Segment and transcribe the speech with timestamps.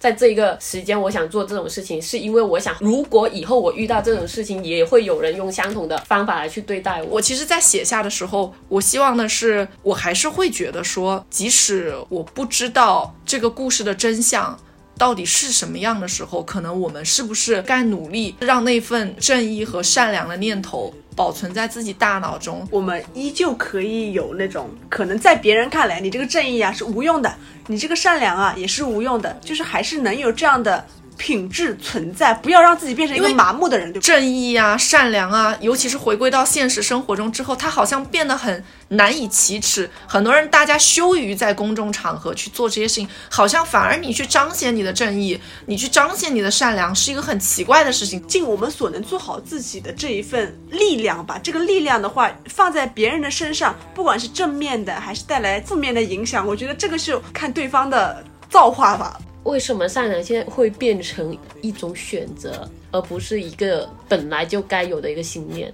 [0.00, 7.08] 在这一个时间我想做这种事情，是因为我想，如果以后我遇到这种事情，也会有人用相同的方法来去对待我。
[7.10, 14.58] 我其实，在写下的时候，我希望的是，我还是会觉得说，即使我不知道这个故事的真相
[14.96, 22.66] 到底是什么样的时候，可能我们是不是该努力让那份正义和善良的念头保存在自己大脑中？
[22.70, 27.34] 我们依旧可以有那种可能在别人看来，你这个正义啊是无用的，
[27.66, 30.84] 你这个善良啊也是无用的，就是还是能有这样的
[31.20, 34.00] 品质存在，不要让自己变成一个麻木的人，对？
[34.00, 39.90] 正义啊、善良啊，尤其是回归到现实生活中之后，它好像变得很难以启齿。
[40.06, 48.26] 很多人大家羞于在公众场合去做这些事情，好像反而你去彰显你的正义，你去彰显你的善良，是一个很奇怪的事情。
[48.26, 51.38] 尽我们所能做好自己的这一份力量吧。
[51.42, 59.18] 这个力量的话，放在别人的身上，不管是正面的还是带来负面的影响，我觉得这个是看对方的造化吧。
[59.44, 65.72] 为什么善良现在会变成一种选择，而不是一个本来就该有的一个信念？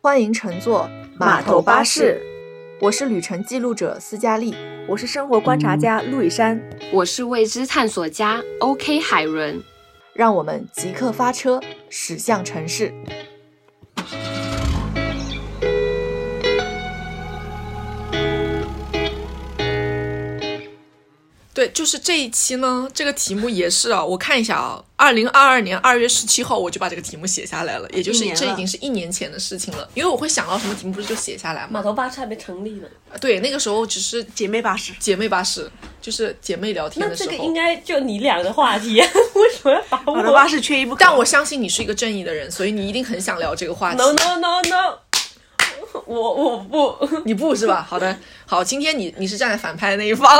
[0.00, 2.20] 欢迎乘坐码头巴士，
[2.80, 4.54] 我是旅程记录者斯嘉丽。
[4.88, 6.60] 我是生活观察家陆以山，
[6.92, 9.62] 我是未知探索家 OK 海伦。
[10.14, 12.92] 让我们即刻发车，驶向城市。
[21.62, 29.88] 对，就是这一期呢，这个题目也是啊，我看一下啊，二零二二年二月十七号我就把这个题目写下来了，也就是这已经是一年前的事情了。
[29.94, 31.68] 因为我会想到什么题目，不是就写下来嘛？
[31.74, 32.88] 码头巴士还没成立呢，
[33.20, 34.92] 对，那个时候只是姐妹巴士。
[34.98, 37.30] 姐妹巴士，就是姐妹聊天那的时候。
[37.30, 39.00] 这个应该就你俩的话题，
[39.34, 41.04] 为什么要把我码头巴士缺一不可。
[41.04, 43.98] 但我相信你是一个正义的人，所以你一定很想聊这个话题。
[43.98, 44.98] ？No No No No，
[46.06, 47.86] 我我不， 你不是吧？
[47.88, 50.38] 好的，好，今天你你是站在反派的那一方。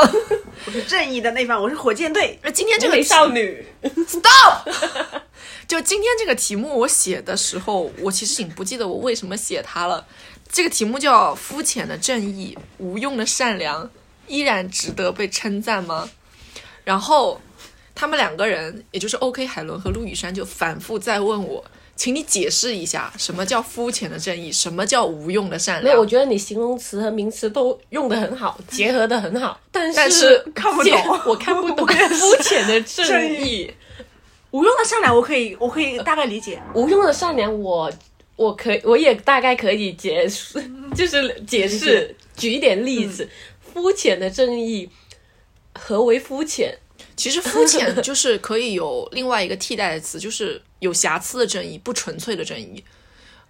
[0.65, 2.39] 我是正义的那方，我是火箭队。
[2.41, 3.65] 那今天这个少女。
[4.07, 4.67] stop，
[5.67, 10.05] 就今天这个题目我写的时候，我其实已经不记得我为什么写它了。
[10.49, 13.89] 这个题目叫“肤浅的正义，无用的善良，
[14.27, 16.09] 依然值得被称赞吗？”
[16.85, 17.41] 然后
[17.95, 21.63] 他们两个人，也就是 OK 海伦和陆羽山，就反复在问我，
[21.95, 26.05] 请你解释一下什么叫肤浅的正义，什么叫无用的善没有，良我。
[26.05, 33.71] 觉得你形容词和名词都用的很好，结合的很好，但是但是看不懂我看不懂 肤浅的正义，
[34.51, 36.61] 无用的善良，我可以，我可以大概理解。
[36.73, 37.91] 无用的善良我。
[38.35, 40.59] 我可我也大概可以解释，
[40.95, 43.29] 就是解释，举一点例子。
[43.71, 44.89] 肤浅的正义，
[45.75, 46.75] 何为肤浅？
[47.15, 52.83] 其实肤浅就是可以有另外一个替代的词，就是有瑕疵的正义，不纯粹的正义。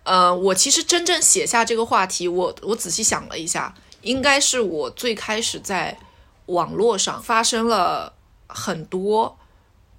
[0.04, 5.98] 呃，我其实真正写下这个话题，我我仔细想了一下，应该是我最开始在
[6.48, 8.14] 网络上发生了
[8.48, 9.38] 很多，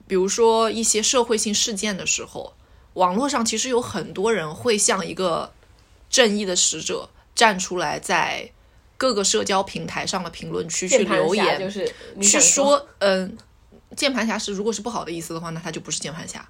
[0.06, 2.54] 比如说一些社会性事件的时候，
[2.92, 5.50] 网络上其实有很多人会像一个
[6.10, 8.50] 正义的使者站出来，在
[8.98, 13.36] 各个社交平台上的评论区去留言，就是去说，嗯，
[13.96, 16.46] 键盘侠是如果是不好的意思的话，那他就不是键盘侠，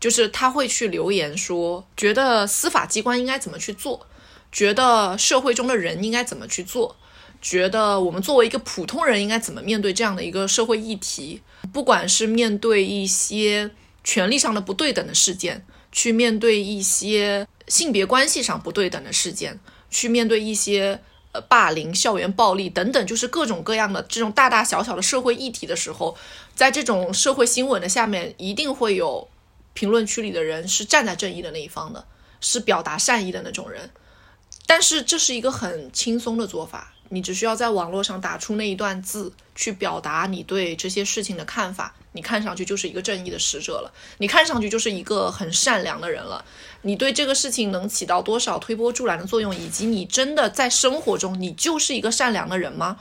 [0.00, 4.06] 就是他会去留言说，觉得司法机关应该怎么去做，
[4.50, 6.96] 觉得社会中的人应该怎么去做，
[7.40, 11.42] 觉得我们作为一个普通人应该怎么面对这样的一个社会议题，
[11.72, 13.70] 不管是面对一些
[14.02, 19.58] 权利上的不对等的事件，去面对一些性别关系上不对等的事件，
[19.90, 21.00] 去面对一些
[21.42, 26.16] 霸凌、校园暴力等等，就是各种各样的这种大大小小的社会议题的时候，
[26.54, 29.28] 在这种社会新闻的下面，一定会有
[29.74, 32.04] 评论区里的人是站在正义的那一方的，
[32.40, 33.90] 是表达善意的那种人。
[34.66, 46.44] 但是这是一个很轻松的做法，你只需要在网络上打出那一段字，去表达你对这些事情的看法，你看上去就是一个正义的使者了，你看上去就是一个很善良的人了。
[46.82, 52.98] 你对这个事情能起到多少推波助澜的作用，以及你真的在生活中你就是一个善良的人吗？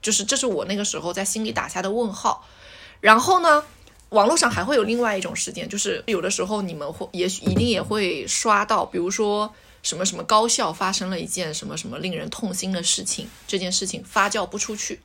[0.00, 2.46] 就是这是我那个时候在心里打下的问号。
[3.00, 3.64] 然后呢，
[4.10, 9.52] 网络上还会有另外一种事件，就是有的时候你们会也许一定也会刷到，比如说
[9.84, 15.00] 什么什么高校发生了一件什么什么令人痛心的事情，这件事情发酵不出去，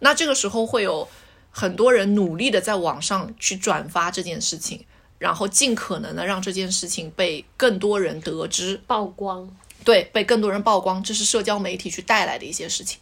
[0.00, 1.06] 那这个时候会有
[1.50, 4.86] 很多人努力的在网上去转发这件事情，
[5.18, 12.98] 然后尽可能的让这件事情被更多人得知，曝光，对，被更多人曝光，这是社交媒体去带来的一些事情，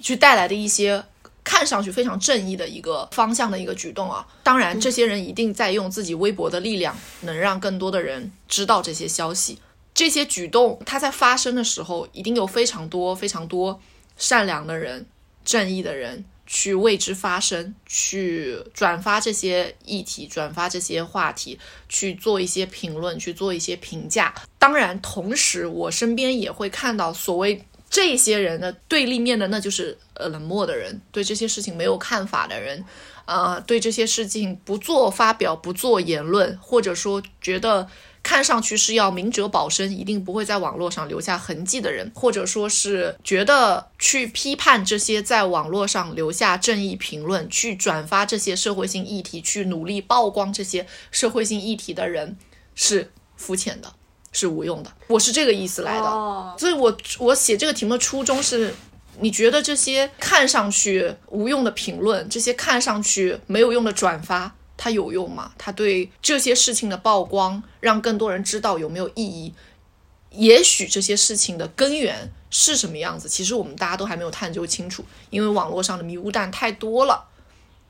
[0.00, 1.04] 去带来的一些
[1.44, 4.26] 看上去非常正义的一个方向的一个举动啊。
[4.42, 9.58] 当然，这些人一定在用自己微薄的力量，能让更多的人知道这些消息。
[9.92, 13.80] 这些举动，它在发生的时候，一定有非常多非常多
[14.16, 15.06] 善良的人、
[15.44, 21.58] 正义的人去为之发声，去转发这些议题，转发这些话题，
[21.88, 24.34] 去做一些评论，去做一些评价。
[24.58, 32.84] 当然，同时我身边也会看到所谓这些人的对立面的，那就是呃冷漠的人，对这些事情没有看法的人。
[33.26, 37.86] 呃，对这些事情不做发表、不做言论，或者说觉得
[38.22, 52.36] 看上去是要明哲保身，一定不会在网络上留下痕迹的人，或者说是觉得去批判这些在网络上留下正义评论、去转发这些社会性议题、去努力曝光这些社会性议题的人
[52.74, 53.92] 是肤浅的，
[54.32, 54.92] 是无用的。
[55.08, 58.74] 我是这个意思来的，所以我我写这个题目的初衷是。
[59.22, 65.52] 你觉得这些看上去无用的评论，这些看上去没有用的转发，它有用吗？
[65.58, 69.52] 它对这些事情的曝光，让更多人知道有没有意义？
[70.30, 77.28] 也许这些事情的根源是什么样子，其实我们大家都还没有探究清楚，因为网络上的迷雾弹太多了。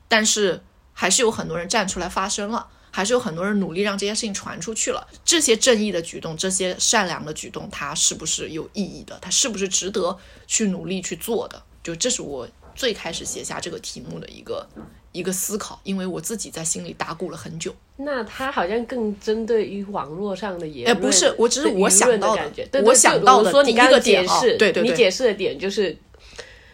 [0.09, 0.61] 但是
[0.91, 5.07] 还是有很多人站出来发声了，还是有很多人努力让这些事情传出去了。
[5.23, 9.17] 这些正义的举动，这些善良的举动，它是不是有意义的？
[9.21, 11.63] 它是不是值得去努力去做的？
[11.81, 12.45] 就这是我
[12.75, 14.67] 最开始写下这个题目的一个
[15.11, 17.73] 一个思考，因为我自己在心里打鼓了很久。
[17.97, 25.95] 那他好像更针对于网络上的言哎，论，不是，我只是我想到的我想到的我说你第一个刚刚解点啊释，对对对你解释的点就是，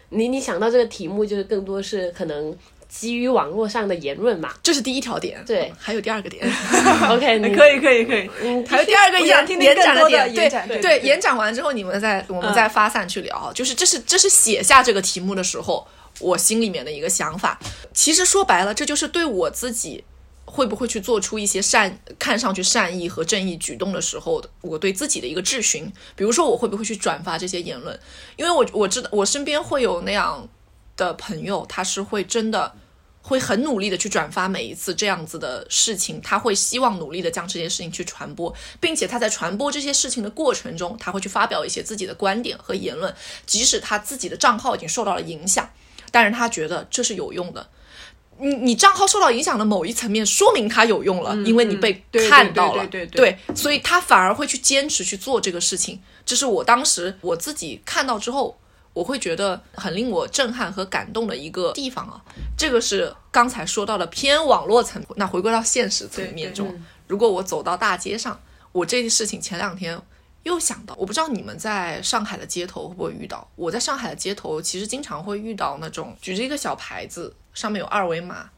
[0.09, 2.55] 你你想到这个题目就是更多是可能
[2.89, 4.53] 基于网络上的言论嘛。
[4.63, 6.45] 这是第一条点，对还有第二个点，
[7.09, 15.87] OK， 你可以可以可以，嗯，还有第二个延延展的点，对对对延展完之后，你们再我们嗯再发散去聊，就是这是这是写下这个题目的时候，
[16.19, 17.59] 我心里面的一个想法。
[17.93, 20.03] 其实说白了，这就是对我自己
[20.45, 25.91] 会不会去做出一些善看上去善意和正义举动的时候的，我对自己的一个质询。
[26.15, 27.99] 比如说，我会不会去转发这些言论？
[28.37, 30.47] 因为我我知道我身边会有那样
[30.97, 32.73] 的朋友，他是会真的。
[33.23, 43.13] 会很努力的去转发每一次这样子的事情，他会希望努力的将这件事情去传播，并且他在传播这些事情的过程中，他会去发表一些自己的观点和言论，
[43.45, 45.69] 即使他自己的账号已经受到了影响，
[46.09, 47.67] 但是他觉得这是有用的。
[48.39, 56.01] 你你账号受到影响的某一层面，说明它有用了，因为你被看到了，对对对对所以他反而会去坚持去做这个事情。
[56.25, 58.57] 这是我当时我自己看到之后，
[58.97, 62.19] 我会觉得很令我震撼和感动的一个地方啊。
[62.57, 68.41] 这个是刚才说到的偏网络层，那回归到现实层面中，如果我走到大街上，
[68.71, 70.01] 我这件事情前两天
[70.41, 73.47] 又想到，我不知道你们在上海的街头会不会遇到。
[73.55, 78.49] 我在上海的街头其实经常会遇到那种举着一个小牌子，上面有二维码，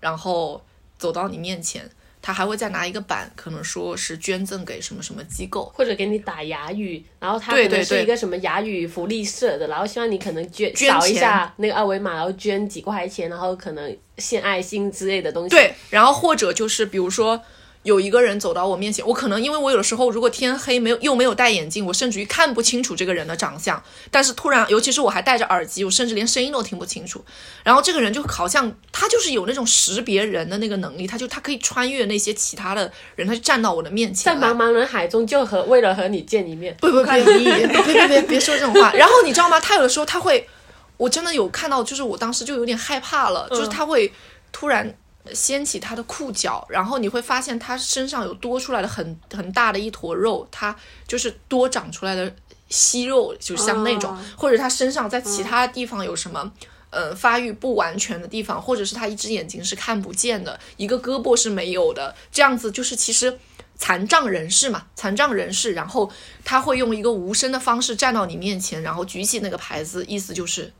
[0.00, 0.64] 然后
[0.96, 1.90] 走到你面前，
[2.22, 5.70] 他还会再拿一个板，可能说是捐赠给什么什么机构。
[5.74, 15.50] 或者给你打哑语，然后他可能是一个什么哑语福利社的，然后希望你可能捐捐扫一下那个二维码，然后捐几块钱，然后可能献爱心之类的东西。
[15.50, 17.42] 对，然后或者就是比如说。
[17.82, 23.82] 有一个人走到我面前，我可能因为我有的时候如果天黑没有又没有戴眼镜，我甚至于看不清楚这个人的长相。
[24.10, 27.24] 但是突然，尤其是我还戴着耳机，我甚至连声音都听不清楚。
[27.64, 34.32] 然后这个人就好像他就是有那种识别人的那个能力，他就他可以穿越那些其他的人，他就站到我的面前。
[34.32, 36.76] 在茫茫人海中就和为了和你见一面。
[36.80, 38.92] 不不不别别别别别说这种话。
[38.94, 39.58] 然后你知道吗？
[39.58, 40.48] 他有的时候他会，
[40.96, 44.12] 我真的有看到，就是我当时就有点害怕了，就是他会
[44.52, 44.94] 突然
[45.32, 50.74] 掀起他的裤脚，然后你会发现他身上有多出来的很很大的一坨肉，他
[51.06, 52.34] 就是多长出来的
[52.68, 56.52] 息肉，就像那种，哦或者他身上在其他地方有什么。
[56.94, 63.38] 呃，发育不完全的地方，或者是他一只眼睛是看不见的，一个胳膊是没有的，这样子就是其实
[63.76, 66.12] 残障人士嘛，残障人士，然后
[66.44, 70.70] 他会用一个无声的方式站到你面前，然后举起那个牌子，意思就是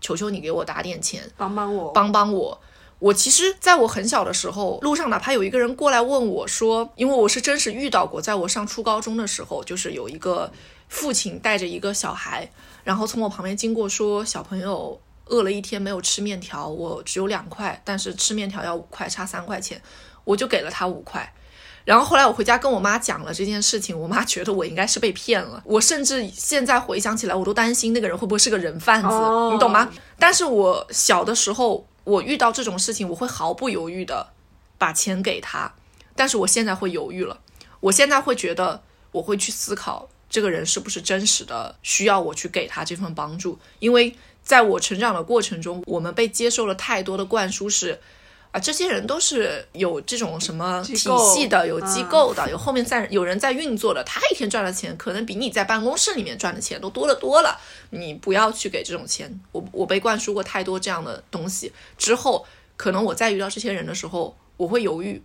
[0.00, 2.60] 求求你给我打点钱，帮帮我，帮帮我。
[2.98, 10.50] 我其实在我很小的时候，路上哪怕有一个人过来问我说，因为我是真实遇到过，在我上初高中的时候，就是有一个
[10.88, 12.50] 父亲带着一个小孩，
[12.84, 19.80] 然后从我旁边经过说，小朋友饿了一天没有吃面条，我只有两块，但是吃面条要五块，差三块钱，
[20.24, 21.30] 我就给了他五块。
[21.84, 25.62] 然后后来我回家跟我妈讲了这件事情，我妈觉得我应该是被骗了。
[25.64, 29.88] 我甚至现在回想起来，我都担心那个人会不会是个人贩子，哦你懂吗？
[30.18, 34.28] 但是我小的时候，我遇到这种事情，我会毫不犹豫的
[34.78, 35.74] 把钱给他。
[36.14, 37.40] 但是我现在会犹豫了，
[37.80, 48.00] 我现在会觉得，我会去思考这个人是不是真实的需要我去给他这份帮助，因为在我成长的过程中，我们被接受了太多的灌输是。
[48.56, 57.60] 啊，这些人都是有这种什么体系的，有机嗯构的，有后面在有人在运作的，他一天赚的钱可能比你在办公室里面赚的钱都多得多了。
[57.90, 62.46] 你不要去给这种钱，我我被灌输过太多这样的东西，之后
[62.78, 65.22] 可能我再遇到这些人的时候，我会犹豫，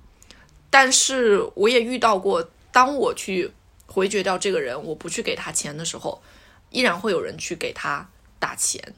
[0.69, 3.49] 但是我也遇到过，当我去
[3.85, 6.21] 回绝掉这个人，我不去给他钱的时候，
[6.69, 8.09] 依然会有人去给他
[8.39, 8.93] 打钱，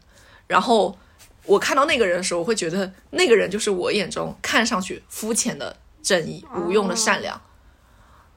[0.48, 0.98] 然后
[1.46, 7.42] 我看到那个人的时候，我会觉得那个人就是我眼中看上去肤浅的正义、无用的善良，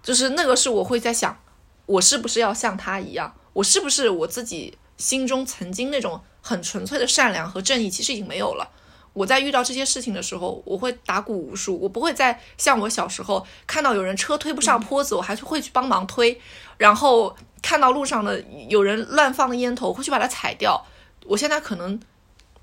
[0.02, 1.38] 就是那个是我会在想，
[1.86, 8.70] 我是不是要像他一样，我是不是我自己心中曾经那种很纯粹的善良和正义，其实已经没有了。
[9.12, 16.38] 我在遇到这些事情的时候，我会打鼓无数，我不会再像我小时候看到有人车推不上坡子，我还是会去帮忙推，
[16.76, 20.84] 然后看到路上的有人乱放的烟头，会去把它踩掉。
[21.24, 21.98] 我现在可能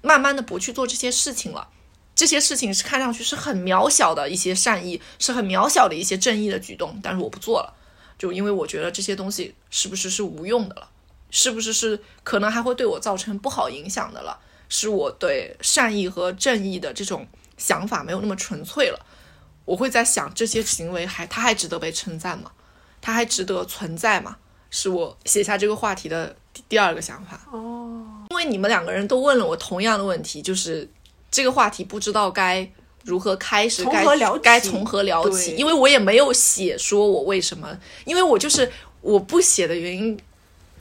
[0.03, 1.69] 慢慢的不去做这些事情了，
[2.13, 7.74] 这些事情是看上去是很渺小的一些善意，是很渺小的一些正义的举动，但是我不做了，
[8.19, 10.89] 就因为我觉得这些东西是不是是无用的了，
[11.31, 14.39] 是不是是可能还会对我造成不好影响的了。
[14.69, 19.05] 是我对善意和正义的这种想法没有那么纯粹了。
[19.65, 22.51] 我会在想，这些行为还它还值得被称赞吗？
[23.00, 24.38] 它还值得存在吗？
[24.72, 26.36] 是我写下这个话题的
[26.67, 27.39] 第二个想法。
[27.51, 30.89] 哦，为你们两个人都问了我同样的问题，就是
[31.31, 32.69] 这个话题不知道该
[33.03, 34.03] 如何开始，该
[34.41, 35.55] 该从何聊起？
[35.55, 38.71] 因为我也没有写说我为什么，因为我就是
[39.01, 40.19] 我不写的原因。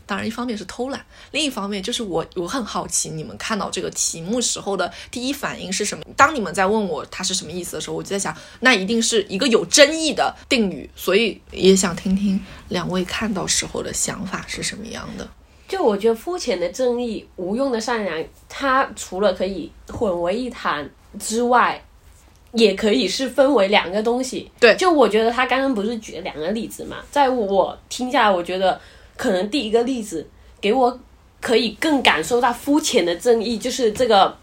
[0.04, 6.04] 当然，一方面是偷懒，另一方面就是我我很好奇你们看到这个题目时候的第一反应是什么。
[6.16, 12.38] 当你们在问我它是什么意思的时候，我就在想，那一定是一个有争议的定语，所以也想听听
[12.68, 15.26] 两位看到时候的想法是什么样的。
[15.72, 20.86] 就我觉得肤浅的正义、无用的善良，它除了可以混为一谈
[21.18, 21.82] 之外，
[22.52, 24.50] 也可以是分为两个东西。
[24.60, 28.78] 对就我觉得他刚刚不是举了两个例子嘛，在我听下来，我觉得
[29.16, 30.28] 可能第一个例子
[30.60, 31.00] 给我
[31.40, 34.36] 可以更感受到肤浅的正义，就是这个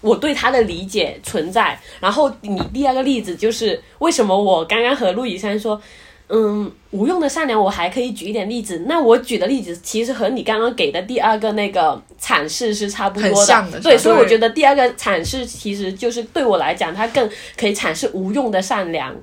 [0.00, 1.76] 我对他的理解存在。
[1.98, 5.82] 然后你第二个例子就是为什么我刚刚和陆以山说。
[6.28, 8.84] 嗯，无用的善良，我还可以举一点例子。
[8.86, 13.30] 那我举的例子其实和你刚刚给的第二个那个阐释是差不多
[13.70, 19.14] 的对所以我觉得第二个阐释其实就是对我来讲，它更可以阐释无用的善良。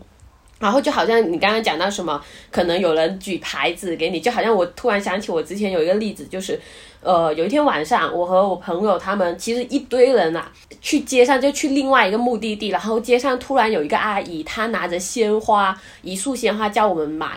[0.57, 2.19] 然后就好像你刚刚讲到什么，
[2.49, 6.59] 可能有人举牌子给你，就好像我突然想起我之前有一个例子，就是，
[7.01, 10.49] 呃，有一天晚上，我和我朋友他们其实一堆人啊，
[10.81, 17.31] 去街上就去另外一个目的地，然后街上突然有一个阿姨，她拿着鲜花，一束鲜花叫我们买，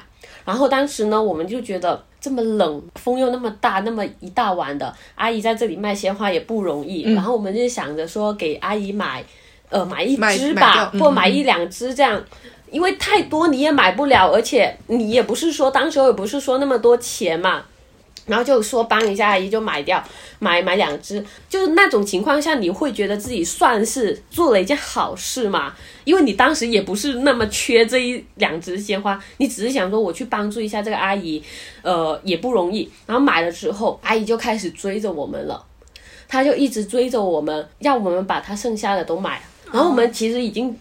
[0.45, 9.25] 然后当时呢，我们就觉得这么冷，风又那么大，那么一大碗的阿姨在这里卖鲜花也不容易，然后我们就想着说给阿姨买，
[9.71, 12.23] 呃，买一买支吧买掉，嗯或买一两支这样。
[12.71, 17.65] 因为太多你也买不了，而且你也不是说当时候也不是说那么多钱嘛，
[18.27, 20.03] 然后就说帮一下阿姨就买掉，
[20.39, 25.75] 买买两只，就是那种情况下，你会觉得自己算是做了一件好事嘛？
[26.05, 31.43] 因为你当时也不是那么缺这一两只鲜花，你只是想说我去帮助一下这个阿姨，
[31.83, 32.91] 呃，也不容易。
[33.07, 35.63] 然后买了之后，阿姨就开始追着我们了，
[36.27, 39.43] 她就一直追着我们，要我们把她剩下的都买。
[39.71, 40.75] 然后我们其实已经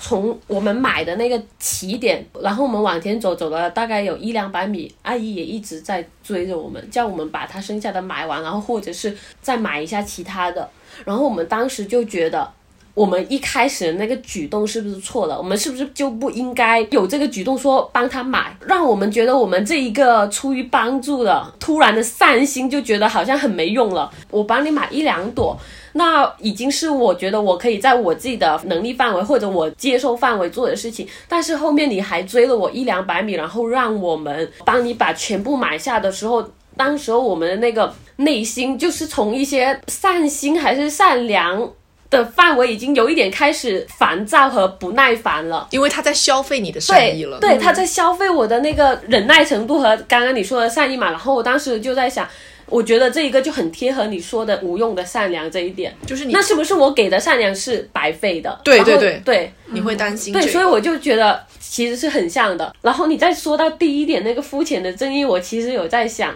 [0.00, 10.68] 从我们买的那个起点，然后我们往前走，走了大概有一两百米，阿姨也一直在追着我们，叫我们把她剩下的买完，然后或者是再买一下其他的。
[11.04, 12.52] 然后我们当时就觉得，
[12.94, 15.36] 我们一开始的那个举动是不是错了？
[15.36, 24.08] 我们是不是就不应该有这个举动，说帮他买，让我们觉得我们这一个出于帮助的突然的善心，就觉得好像很没用了。
[24.30, 25.58] 我帮你买一两朵，
[25.94, 41.68] 那已经是我觉得我可以在我自己的能力范围或者我接受范围做的事情，但是后面你还追了我一两百米，然后让我们帮你把全部买下的时候，当时候我们的那个内心就是从一些善心还是善良
[42.14, 45.68] 的范围，已经有一点开始烦躁和不耐烦了。
[45.70, 47.38] 因为他在消费你的善意了。
[47.40, 51.10] 对，他在消费我的那个忍耐程度和刚刚你说的善意嘛。
[51.10, 52.26] 然后我当时就在想，
[52.66, 55.94] 我觉得这一个就很贴合你说的无用的善良这一点。
[56.06, 58.60] 就是你那是不是我给的善良是白费的？
[58.64, 62.74] 对对对对你会担心对，这个所以我就觉得其实是很像的。
[62.80, 66.34] 然后你再说到第一点那个肤浅的正义，我其实有在想，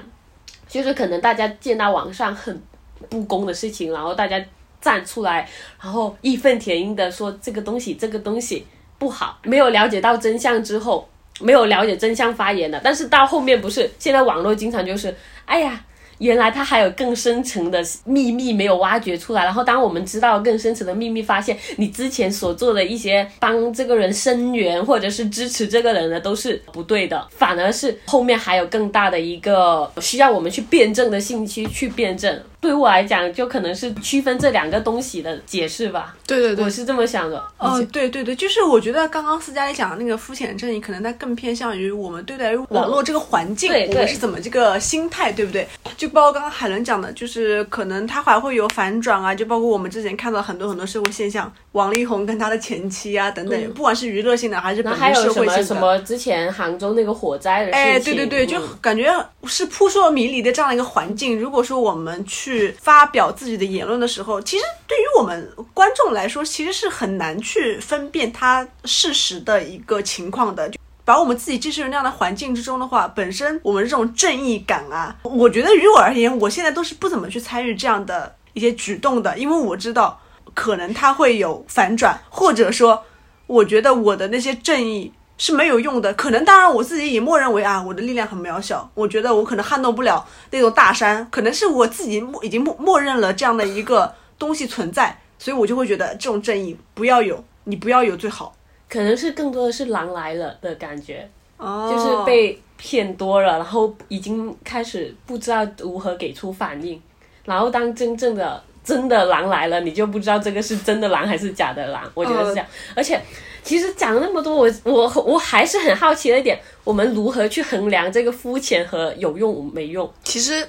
[0.68, 2.60] 就是可能大家见到网上很
[3.08, 4.42] 不公的事情，然后大家
[4.80, 5.48] 站出来，
[5.82, 8.66] 然后义愤填膺的说这个东西这个东西
[8.98, 11.08] 不好，没有了解到真相之后，
[11.40, 12.80] 没有了解真相发言的。
[12.82, 15.84] 但是到后面不是现在网络经常就是，哎呀。
[16.18, 19.44] 原来他还有更深层的秘密没有挖掘出来。
[19.44, 32.42] 然后当我们知道更深层的秘密，发现你之前所做的一些帮这个人声援或者是支持这个人的都是不对的，反而是后面还有更大的一个需要我们去辩证的信息去辩证。
[32.60, 36.16] 对我来讲，就可能是区分这两个东西的解释吧。
[36.26, 37.42] 对对对我，是这么想的。
[37.56, 45.66] 哦，对对对，就是我觉得刚刚斯嘉丽讲的那个肤浅正义，可能它更偏向于我们对待于网络这个环境，我们是怎么这个心态，对不对？
[45.96, 55.64] 就包括刚刚海伦讲的，就是可能他还会有反转啊，就包括我们之前看到很多很多社会现象，王力宏跟他的前妻啊等等，不管是娱乐性的还是本身社会性的。
[55.64, 59.12] 什么之前杭州那个火灾的事情，哎，对对对，就嗯感觉
[59.44, 61.38] 是扑朔迷离的这样的一个环境。
[61.38, 70.70] 如果说我们去去发表自己的言论的时候，其实对于我们观众来说，其实是很难去分辨它事实的一个情况的。
[71.04, 80.20] 把我们自己置身于那样的环境之中的话，本身我们这种正义感啊，我觉得于我而言，我现在都是不怎么去参与这样的一些举动的，因为我知道
[80.54, 83.02] 可能它会有反转，或者说，
[83.46, 86.12] 我觉得我的那些正义是没有用的。
[86.12, 98.54] 可能当然我自己也默认为啊，我的力量很渺小，我觉得我可能撼动不了那座大山，可能是我自己默已经默默认了这样的一个东西存在，所以我就会觉得这种正义不要有，你不要有最好。
[98.88, 107.00] 可能是更多的是狼来了的感觉，哦就是被骗多了，然后已经开始不知道如何给出反应，
[107.44, 112.10] 然后当真正的真的狼来了，你就不知道这个是真的狼还是假的狼。
[112.14, 112.66] 我觉得是这样，
[112.96, 113.20] 而且
[113.68, 120.10] 其实讲了那么多，我我我还是很好奇的一点，我们如何去衡量这个肤浅和有用没用？
[120.24, 120.66] 其实。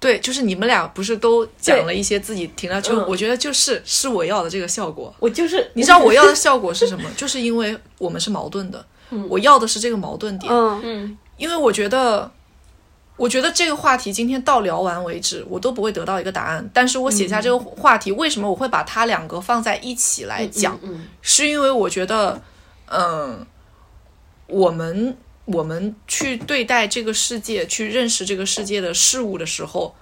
[0.00, 5.14] 对，就是你们俩不是都讲了一些自己听了，就嗯我觉得就是是我要的这个效果。
[5.20, 7.04] 我就是你知道我要的效果是什么？
[7.18, 8.82] 就是因为我们是矛盾的，
[9.28, 10.50] 我要的是这个矛盾点。
[10.50, 12.32] 嗯嗯因为我觉得，
[13.20, 16.66] 我觉得这个话题今天到聊完为止，我都不会得到一个答案。
[16.72, 20.80] 但是我写下这个话题，为什么我会把它两个放在一起来讲？
[20.82, 22.40] 嗯是因为我觉得，
[22.86, 23.46] 嗯，
[24.46, 29.94] 我们我们去对待这个世界、去认识这个世界的事物的时候，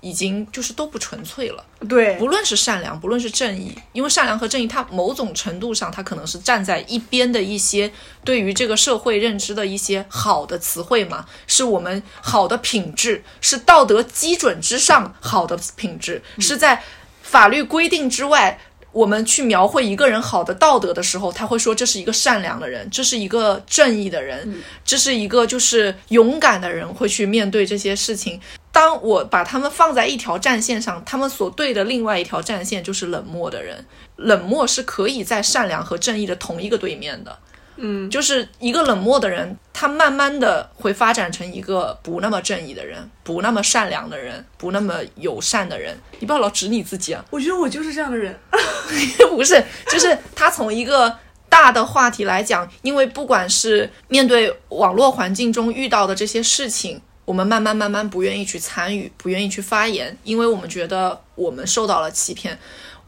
[0.00, 1.64] 已经就是都不纯粹了。
[1.88, 7.90] 对，不论是善良，不论是正义，因为善良和正义，它某种程度上，它可能是站在一边的一些
[8.24, 16.82] 对于这个社会认知的一些好的词汇嘛，是我们好的品质，是道德基准之上好的品质，是在
[17.22, 18.60] 法律规定之外。
[18.98, 28.40] 我们去描绘一个人好的道德的时候，他会说这是一个善良的人，这是一个正义的人，这是一个就是勇敢的人，会去面对这些事情。
[28.72, 33.86] 当我把他们放在一条战线上，他们所对的另外一条战线就是冷漠的人。
[34.16, 37.38] 冷漠是可以在善良和正义的同一个对面的。
[37.80, 45.96] 嗯，就是一个冷漠的人，他慢慢的会发展成一个不那么正义的人，不那么善良的人，不那么友善的人。
[46.18, 47.24] 你不要老指你自己啊！
[47.30, 48.36] 我觉得我就是这样的人。
[49.30, 51.16] 不是，就是他从一个
[51.48, 62.58] 大的话题来讲，因为不管是面对网络环境中遇到的这些事情，我们慢慢慢慢不愿意去参与，不愿意去发言，因为我们觉得我们受到了欺骗。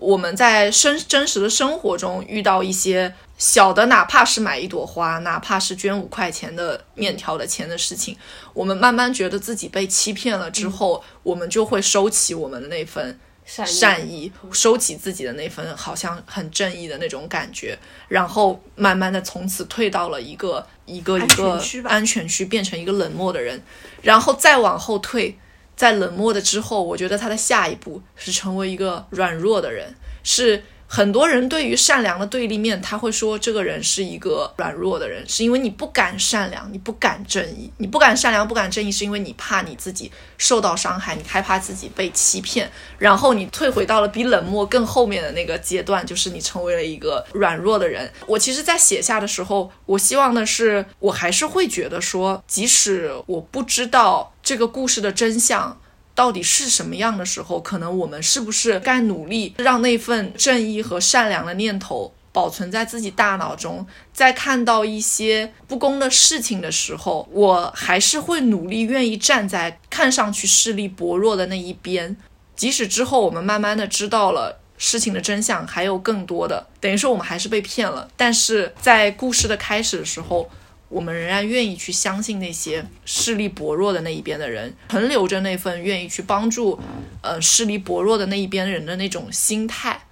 [0.00, 8.16] 我们在生真实的生活中遇到一些小的，哪怕是买一朵花，哪怕是捐五块钱的面条的钱的事情，
[8.54, 13.72] 我们慢慢觉得自己被欺骗了之后，我们就会收起我们的那份善意。
[13.72, 23.62] 善意，收起自己的那份好像很正义的那种感觉，然后慢慢的从此退到了一个一个一安个安全区，变成一个冷漠的人，
[24.00, 25.36] 然后再往后退，
[25.80, 30.62] 在冷漠的之后，我觉得他的下一步是成为一个软弱的人，是。
[30.92, 48.12] 很多人对于善良的对立面，他会说这个人是一个软弱的人，是因为你不敢善良，你不敢正义，你不敢善良，不敢正义，是因为你怕你自己受到伤害，你害怕自己被欺骗，然后你退回到了比冷漠更后面的那个阶段，就是你成为了一个软弱的人。
[48.26, 55.80] 我其实，在写下的时候，我希望的是，我还是会觉得说，即使我不知道这个故事的真相。
[56.12, 63.86] 到底是什么样的时候，可能我们是不是该努力让那份正义和善良的念头保存在自己大脑中？
[64.12, 72.16] 在看到一些不公的事情的时候，我还是会努力愿意站在看上去势力薄弱的那一边，
[72.56, 74.58] 即使之后我们慢慢的知道了。
[74.82, 78.08] 事情的真相还有更多的，等于说我们还是被骗了。
[78.16, 80.48] 但是在故事的开始的时候，
[80.90, 86.78] 我们仍然愿意去相信那些势力薄弱的那一边的人，存留着那份愿意去帮助，
[87.22, 90.02] 呃，势力薄弱的那一边人的那种心态。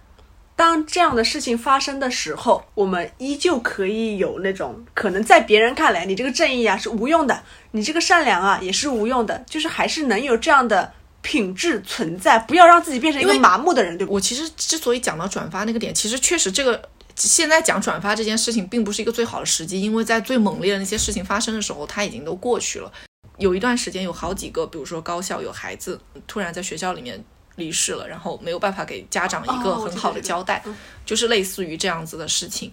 [0.54, 14.14] 当这样的事情发生的时候，我们依旧可以有那种可能在别人看来，你这个正义啊是无用的，你这个善良啊也是无用的，就是还是能有这样的品质存在，不要让自己变成一个麻木的人，对不对？
[14.14, 16.88] 我其实之所以讲到转发那个点，其实确实这个
[17.26, 22.92] 现在讲转发这件事情，并不是一个最好的时机，因为在最猛烈的那些事情发生的时候，它已经都过去了。
[23.38, 27.24] 有一段时间，有好几个，比如说高校有孩子突然在学校里面
[27.56, 30.62] 离世了，然后没有办法给家长一个很好的交代，
[31.04, 32.72] 就是类似于这样子的事情。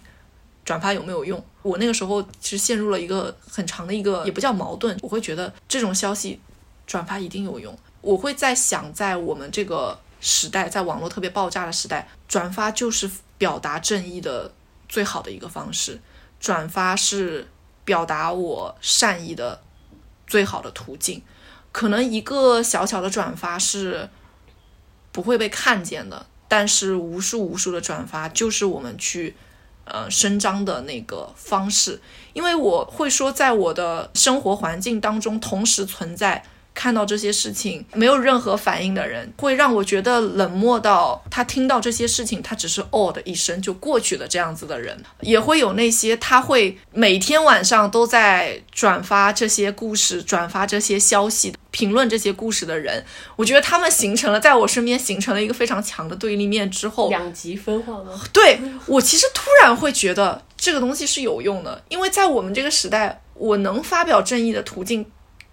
[0.64, 1.44] 转发有没有用？
[1.62, 6.40] 我那个时候其实陷入了一个很长的一个也不叫矛盾，我会觉得这种消息
[6.86, 7.76] 转发一定有用。
[8.00, 14.52] 我会在想，在我们这个时代，在网络特别爆炸的时代，转发就是表达正义的
[14.88, 16.00] 最好的一个方式。
[16.38, 17.48] 转发是
[17.84, 19.62] 表达我善意的
[20.26, 21.22] 最好的途径。
[21.72, 24.08] 可能一个小小的转发是
[25.12, 29.34] 不会被看见的，但是无数无数的转发就是我们去
[29.84, 32.00] 呃伸张的那个方式。
[32.34, 36.44] 因为我会说，在我的生活环境当中，同时存在
[36.76, 53.02] 看到这些事情没有任何反应的人，会让我觉得冷漠到他听到这些事情，他只是哦的一声就过去了这样子的人，也会有那些他会每天晚上都在转发这些故事、转发这些消息、评论这些故事的人。
[53.36, 58.20] 我觉得他们形成了在我身边形成了一个非常强的对立面之后，两极分化吗？
[58.34, 65.04] 对我其实突然会觉得这个东西是有用的，因为在我们这个时代，我能发表正义的途径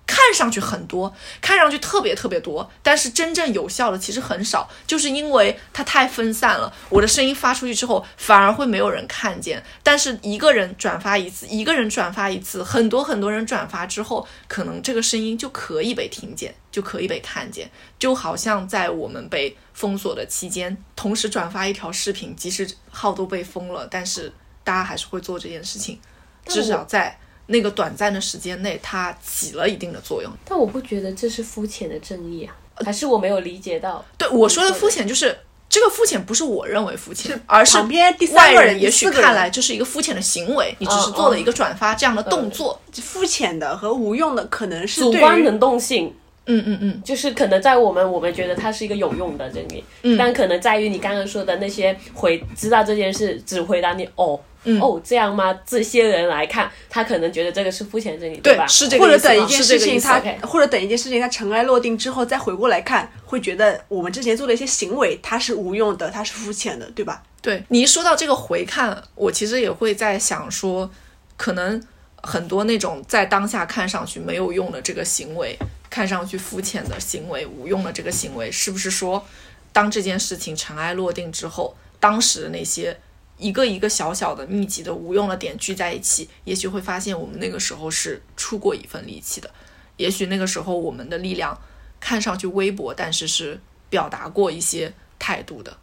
[0.05, 6.71] 看上去很多，看上去特别特别多，但是真正有效的其实很少，就是因为它太分散了。
[6.89, 17.69] 我的声音发出去之后，反而会没有人看见，但是一个人转发一次，一个人转发一次，很多很多人转发之后，可能这个声音就可以被听见，就可以被看见。
[17.97, 24.31] 就好像在我们被封锁的期间，同时转发一条视频，即使号都被封了，但是
[24.65, 25.97] 大家还是会做这件事情，
[26.45, 30.31] 至少在那个短暂的时间内，它起了一定的作用。
[30.45, 34.03] 但我不觉得这是肤浅的正义啊，还是我没有理解到？
[34.17, 42.79] 对我说的肤浅，就是这个肤浅不是我认为肤浅，而是旁边第三外个人也许看来这是一个肤浅的行为，你只是做了一个转发这样的动作。
[42.93, 46.13] 肤浅的和无用的可能是对主观能动性，
[46.45, 54.39] 嗯嗯嗯，就是可能在我们我们觉得它是一个有用的正义，嗯但可能在于你刚刚说的那些回知道这件事只回答你哦。
[54.65, 55.53] 嗯哦，这样吗？
[55.65, 58.65] 这些人来看，他可能觉得这个是肤浅真理，对，吧？
[58.67, 60.07] 是这个意思吗或者等一件事情是这个意思
[60.41, 67.23] 它或者等一件事情他尘埃落定之后再回过来看，会觉得我们之前做的一些行为它是无用的，它是肤浅的，对吧？
[67.41, 70.89] 对你一说到这个回看，我其实也会在想说，
[71.35, 71.81] 可能
[72.21, 75.57] 很多那种在当下看上去没有用的这个行为，
[75.89, 79.25] 看上去肤浅的行为、无用的这个行为，是不是说，
[79.73, 82.97] 当这件事情尘埃落定之后，当时的那些
[83.43, 89.51] 一个一个小小的密集的无用的点聚在一起，也许会发现我们那个时候是出过一份力气的，
[89.97, 91.59] 也许那个时候我们的力量
[91.99, 95.77] 看上去微薄，但是是表达过一些态度的，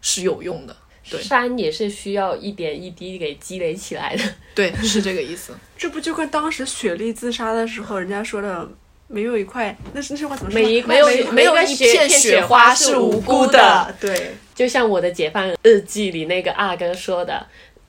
[0.00, 0.74] 是有用的。
[1.10, 4.22] 对山也是需要一点一滴给积累起来的。
[4.54, 5.52] 对，是这个意思。
[5.76, 8.68] 这不就跟当时雪莉自杀的时候人家说的
[9.12, 10.58] 没有一块，那是那句话怎么说？
[10.58, 17.46] 每一块没有没有一片雪雪花花是无辜的的，对，就像我的解放日记里那个阿哥说的，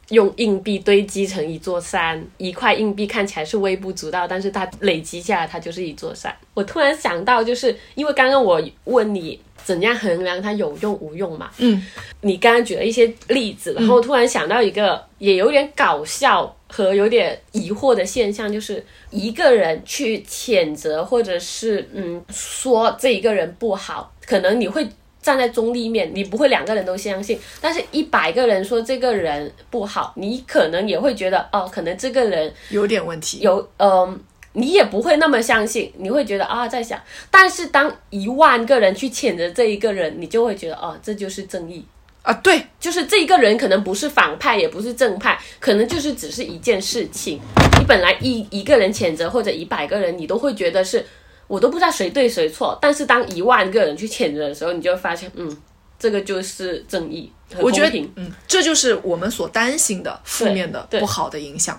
[0.09, 6.35] 用硬币堆积成一座山，一块硬币看起来是微不足道，但是它累积下来，它就是一座山。
[6.53, 11.87] 我突然想到，就是因为刚刚我问你怎样衡量它有用无用嘛，嗯，
[12.19, 24.89] 你刚刚举了一些例子，然后我突然想到一个也有点搞笑和有点疑惑的现象，就是一个人去谴责或者是嗯说这一个人不好，可能你会
[25.21, 33.41] 站在中立面，你不会两个人都相信，但是一百个人说这个人不好，你可能也会觉得哦，可能这个人有点问题。
[33.41, 34.19] 有嗯、
[34.53, 36.99] 你也不会那么相信，你会觉得啊，在想。
[37.29, 41.85] 但是当一万个人去谴责这一个人，你就会觉得哦，这就是正义。
[42.23, 47.39] 啊，对，就是这一个人可能不是反派，也不是正派，可能就是只是一件事情。
[47.77, 51.05] 你本来一一个人谴责或者一百个人，你都会觉得是
[51.47, 52.77] 我都不知道谁对谁错。
[52.81, 55.57] 但是当一万个人去谴责的时候，你就会发现，嗯，
[55.99, 61.77] 这个就是正义我觉得。，嗯，这就是我们所担心的负面的不好的影响，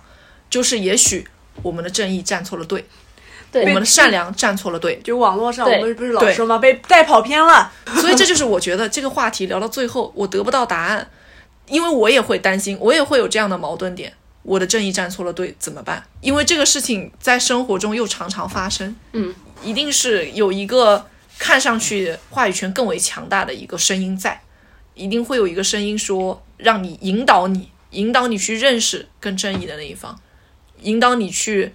[0.51, 1.27] 就是也许
[1.63, 2.87] 我们的正义站错了队，对
[3.61, 6.59] 我们的善良站错了队，就网络上我们不是老说吗？
[6.59, 7.71] 被带跑偏了。
[8.01, 11.09] 所以这就是我觉得这个话题聊到最后，我得不到答案，
[11.69, 14.13] 因为我也会担心，我也会有这样的矛盾点。
[14.43, 16.05] 我的正义站错了队怎么办？
[16.21, 21.07] 因为这个事情在生活中又常常发生，嗯，一定是有一个
[21.39, 24.43] 看上去话语权更为强大的一个声音在，
[24.93, 30.21] 一定会有一个声音说，让你引导你，引导你去认识更正义的那一方，
[30.83, 31.75] 引导你去，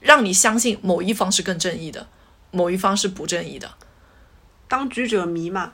[0.00, 2.06] 让你相信某一方是更正义的，
[2.50, 3.70] 某一方是不正义的。
[4.68, 5.72] 当局者迷嘛，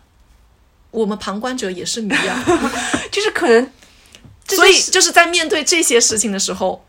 [0.91, 2.45] 我们旁观者也是迷啊。
[3.11, 3.71] 就是可能，
[4.47, 6.85] 这所以就是就是在面对这些事情的时候，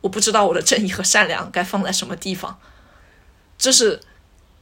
[0.00, 2.58] 我不知道我的正义和善良该放在什么地方，
[3.58, 4.00] 这是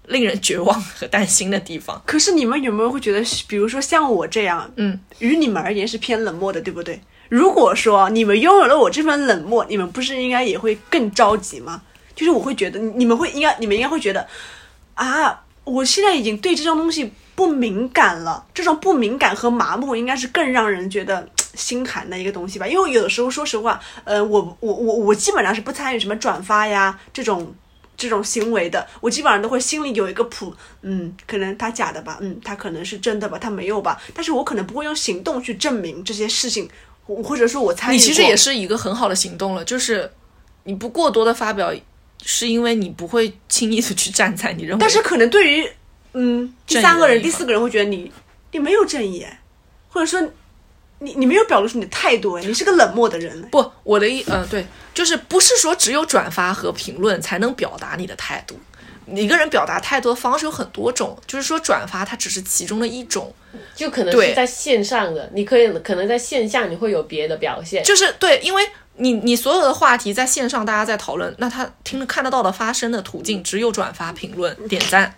[0.06, 2.02] 令人绝望和担心的地方。
[2.06, 7.00] 可是你们有没有会觉得，比如说像我这样，嗯，于你们而言是偏冷漠的，对不对？
[7.28, 11.82] 如果说你们拥有了我这份冷漠，你们不是应该也会更着急吗？
[12.18, 14.26] 就是我会觉得，你们会应该，你们应该会觉得，
[14.94, 22.66] 啊，我现在已经对这种东西不敏感了，这种不敏感和麻木应该是更让人觉得心寒的一个东西吧。
[22.66, 27.54] 因为有的时候，说实话，呃，我我我我基本上是不参与什么转发呀这种
[27.96, 30.52] 这种行为的，我基本上都会心里有一个谱，
[30.82, 36.68] 嗯，可能他假的吧，嗯，他可能是真的吧，他没有吧，但是我可能不会用行动去证明这些事情，
[37.06, 37.96] 或者说我参与。
[37.96, 40.10] 你其实也是一个很好的行动了，就是
[40.64, 41.72] 你不过多的发表，
[42.22, 45.70] 是因为你不会轻易的去站在你认为，但是可能对于
[46.12, 48.10] 嗯第三个人、第四个人会觉得你
[48.52, 49.40] 你没有正义哎，
[49.88, 50.20] 或者说
[51.00, 53.48] 你你没有表露出你的态度哎，你是个冷漠的人哎。
[53.50, 58.58] 不，我的意，嗯、对，就是不是说只有转发和评论才能表达你的态度。
[59.14, 63.34] 一个人表达态度的方式有很多种，就是说转发它只是其中的一种，
[63.74, 68.62] 就可能是在线上的，你可以可能在线下你会有别的表现，就是对，因为
[68.98, 75.14] 你你所有的话题在线上大家在讨论，那他听看得到的发声的途径只有转发、评论、点赞。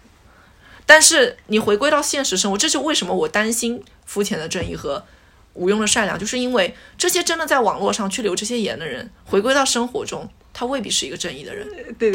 [0.86, 5.04] 但是你回归到现实生活，这就为什么我担心肤浅的正义和
[5.54, 11.66] 无用的善良，就是因为这些真的在网络上去留这些言的人，回归到生活中，他未必是一个正义的人，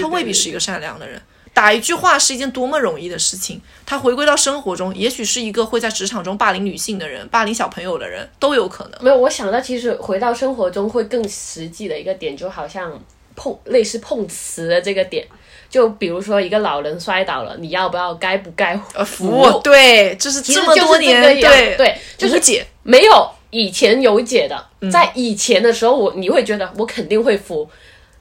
[0.01, 1.21] 他未必是一个善良的人。
[1.55, 9.01] 打一句话是一件多么容易的事情，他回归到生活中，也许是一个会在职场中霸凌女性的人、霸凌小朋友的人都有可能。
[9.01, 13.01] 没有，我想到其实回到生活中会更实际的一个点，就好像
[13.37, 15.25] 碰类似碰瓷的这个点，
[15.69, 22.67] 就比如说一个老人摔倒了，你要不要该不该呃，扶对，就是这么多年，对对，就是解。
[22.83, 27.67] 没有以前有解的，嗯在以前的时候我你会觉得我肯定会扶，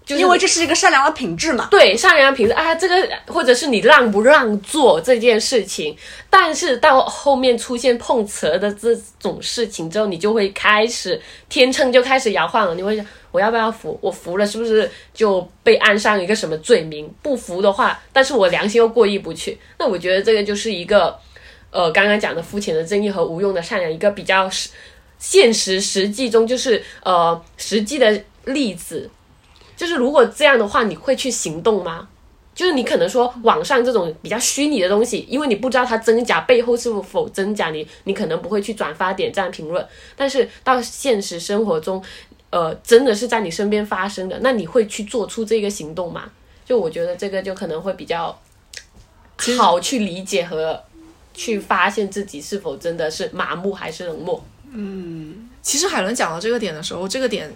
[0.04, 1.68] 就是因为这是一个善良的品质嘛。
[1.70, 5.96] 对善良的品质啊，这个或者是你让不让做这件事情，
[6.28, 13.98] 但是到后面出现碰瓷的这种事情之后，你就会开始天秤就开始摇晃了，你会想我要不要服？
[14.02, 17.10] 我服了是不是就被安上一个什么罪名？
[17.22, 21.18] 不服的话，但是我良心又过意不去，那我觉得这个就是一个
[21.70, 24.68] 呃刚刚讲的肤浅的正义和无用的善良，一个比较实
[25.18, 29.10] 现实实际中就是呃实际的例子。
[29.76, 32.08] 就是如果这样的话，你会去行动吗？
[32.54, 39.84] 就是你可能说网上这种比较虚拟的东西，因为你不知道它真假背后是否真假，你你可能不会去转发、点赞、评论。
[40.14, 42.00] 但是到现实生活中，
[42.50, 46.30] 呃，真的是在你身边发生的，那你会去做出这个行动吗？
[46.64, 48.40] 就我觉得这个就可能会比较
[49.58, 50.80] 好去理解和
[51.34, 54.44] 去发现自己是否真的是麻木还是冷漠。
[54.72, 57.52] 嗯其实海伦讲到这个点的时候，这个点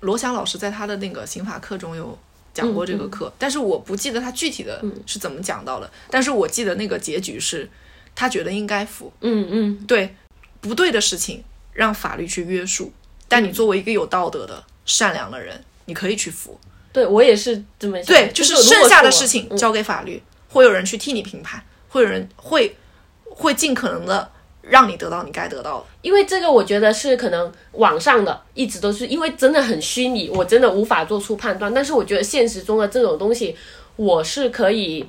[0.00, 2.18] 罗翔老师在他的那个刑法课中有
[2.52, 7.68] 讲过这个课，但是我不记得他具体的是怎么讲到的，但是我记得那个结局是
[8.14, 10.14] 他觉得应该服，嗯嗯，对
[10.60, 12.92] 不对的事情让法律去约束，
[13.28, 16.58] 但你作为一个有道德的、善良的人，你可以去服。
[16.92, 18.06] 对我也是这么想。
[18.06, 22.74] 对，就是剩下的事情嗯交给法律，会有人去替你评判，会有人会
[23.24, 24.32] 会尽可能的
[24.68, 25.84] 让你得到你该得到的。
[26.02, 31.72] 因为这个，我觉得是可能网上的一直都是因为真的很虚拟，我真的无法做出判断。
[31.72, 33.56] 但是我觉得现实中的这种东西，
[33.96, 35.04] 我是可以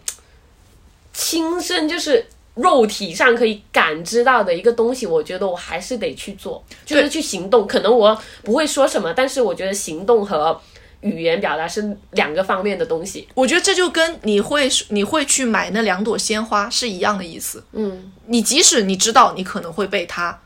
[1.13, 7.67] 亲身就是肉体上可以感知到的一个东西，我觉得我还是得去做，就是去行动。
[7.67, 10.59] 可能我不会说什么，但是我觉得行动和
[11.01, 13.27] 语言表达是两个方面的东西。
[13.33, 17.63] 我觉得这就跟你会你会去买那两朵鲜花是一样的意思。
[17.73, 20.39] 嗯，你即使你知道你可能会被他，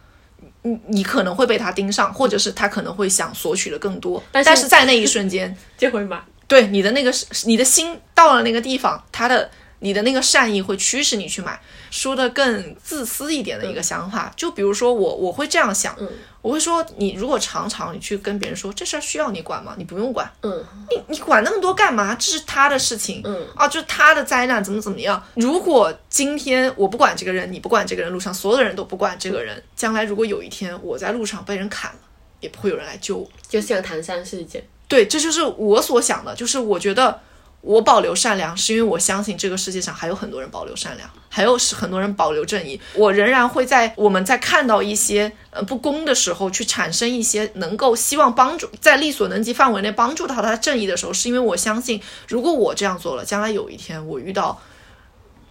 [0.63, 6.21] 你你可能会被他盯上，或者是他可能会想索取的更多，但是但是在那一瞬间， 就会买。
[6.47, 7.13] 对你的那个
[7.45, 9.49] 你的心到了那个地方，他的
[9.81, 11.61] 你的那个善意会驱使你去买。
[11.91, 15.93] 说的更自私一点的一个想法，就比如说我我会这样想，
[16.41, 19.75] 我会说你如果常常你去跟别人说这事儿需要你管吗？
[19.77, 22.15] 你不用管，嗯，你你管那么多干嘛？
[22.15, 25.21] 这是他的事情，嗯啊，就是他的灾难，怎么怎么样。
[25.35, 31.99] 如果今天我不管这个人，你不管这个人，路上所有的人都不管这个人，将来如果有一天我在路上被人砍了，
[32.39, 33.29] 也不会有人来救我。
[33.49, 37.19] 就像唐山事件，对，这就是我所想的，就是我觉得
[37.61, 42.81] 我保留善良，是因为我相信这个世界上还有很多人保留善良，还有是很多人保留正义。
[42.95, 54.59] 我仍然会在我们在看到一些呃不公的时候，去产生一些能够希望帮助在力所能及范围内帮助到他正义的时候，是因为我相信，如果我这样做了，将来有一天我遇到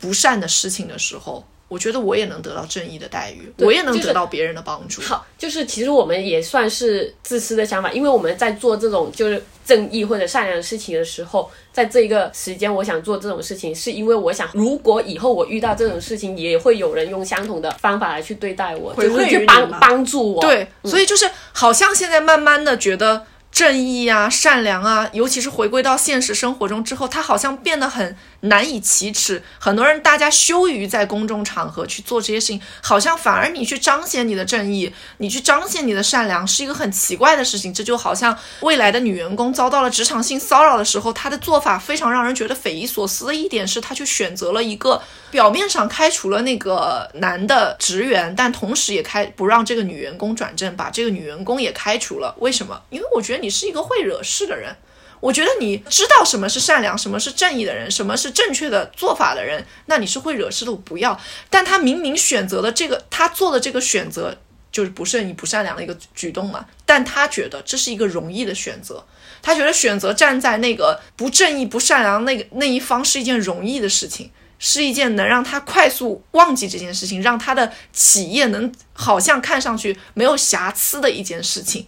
[0.00, 5.00] 不善的事情的时候，我觉得我也能得到正义的待遇，我也能得到别人的帮助。
[5.02, 20.40] 好，就是其实我们也算是自私的想法，因为我们在做这种就是正义或者善良的事情的时候，在这个时间我想做这种事情，是因为我想，如果以后我遇到这种事情，也会有人用相同的方法来去对待我，就是回馈于你去帮帮助我。
[20.40, 29.42] 对，所以就是好像现在慢慢的觉得正义啊、善良啊，尤其是回归到现实生活中之后，它好像变得很难以启齿。
[29.58, 37.74] 很多人大家羞于在公众场合去做这些事情，好像反而你去彰显你的正义，你去彰显你的善良，是一个很奇怪的事情。
[37.74, 52.34] 这就好像未来的女员工遭到了职场性骚扰的时候，她的做法非常让人觉得匪夷所思的一点是，她去选择了一个表面上开除了那个男的职员，但同时也开不让这个女员工转正，把这个女员工也开除了。
[52.38, 52.80] 为什么？
[52.90, 54.76] 因为我觉得你是一个会惹事的人。
[55.20, 61.20] 我觉得你知道什么是善良，什么是正义的人，什么是正确的做法的人，那你是会惹事的，我不要。
[61.50, 64.38] 但他明明选择了这个，他做的这个选择
[64.72, 69.04] 就是不是你、不善良的一个举动嘛，但他觉得这是一个容易的选择，
[69.42, 74.30] 他觉得选择站在那个不正义、不善良那个那一方是一件容易的事情。
[74.62, 81.86] 是一件能让他快速忘记这件事情，让他的企业能好像看上去没有瑕疵的一件事情。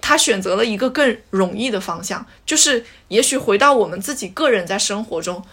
[0.00, 5.44] 他选择了一个更容易的方向，就是也许回到我们自己个人在生活中，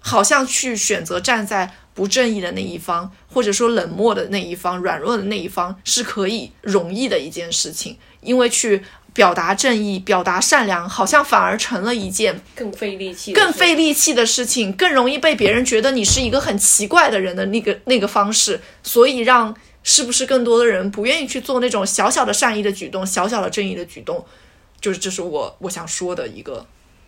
[0.00, 24.24] 好像去选择站在不正义的那一方，或者说冷漠的那一方、软弱的那一方，是可以容易的一件事情，因为去表达正义、表达善良，好像反而成了一件更费力气，更费力气的事情，更容易被别人觉得你是一个很奇怪的人的那个那个方式，所以让是不是更多的人不愿意去做那种小小的善意的举动、小小的正义的举动，
[24.80, 26.66] 就是这是我我想说的一个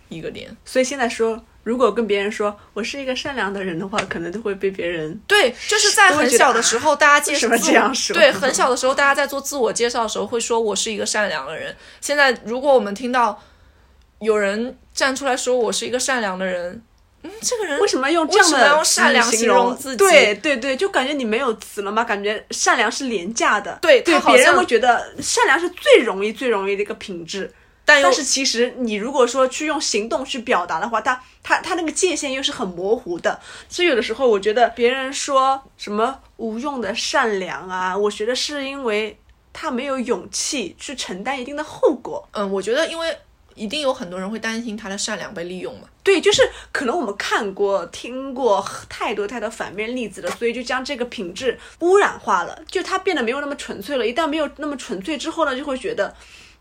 [0.09, 0.55] 一个点。
[0.65, 11.75] 所以现在说，如果跟别人说我是一个善良的人的话，可能都会被别人对，就是在很小的时候，大家介为什么自我这样说对，很小的时候，大家在做自我介绍的时候会说我是一个善良的人。
[12.01, 13.43] 现在，如果我们听到
[14.21, 16.83] 有人站出来说我是一个善良的人，
[17.27, 23.79] 嗯，这个人为什么用这样的用善良词形容自己对对对，就感觉你没有词了嘛，感觉善良是廉价的。
[23.83, 27.53] 对对，别人会觉得善良是最容易、最容易的一个品质。
[27.85, 33.39] 但但是其实你如果说去用行动去表达的话，他他他那个界限又是很模糊的。
[33.69, 39.17] 所以有的时候我觉得别人说什么无用的善良啊，我觉得是因为
[39.53, 42.29] 他没有勇气去承担一定的后果。
[42.33, 43.17] 嗯，我觉得因为
[43.57, 45.89] 一定有很多人会担心他的善良被利用嘛。
[46.05, 54.07] 对，就是可能我们看过、听过太多太多反面例子了，所以就将这个品质污染化了，就它变得没有那么纯粹了。
[54.07, 56.15] 一旦没有那么纯粹之后呢，就会觉得，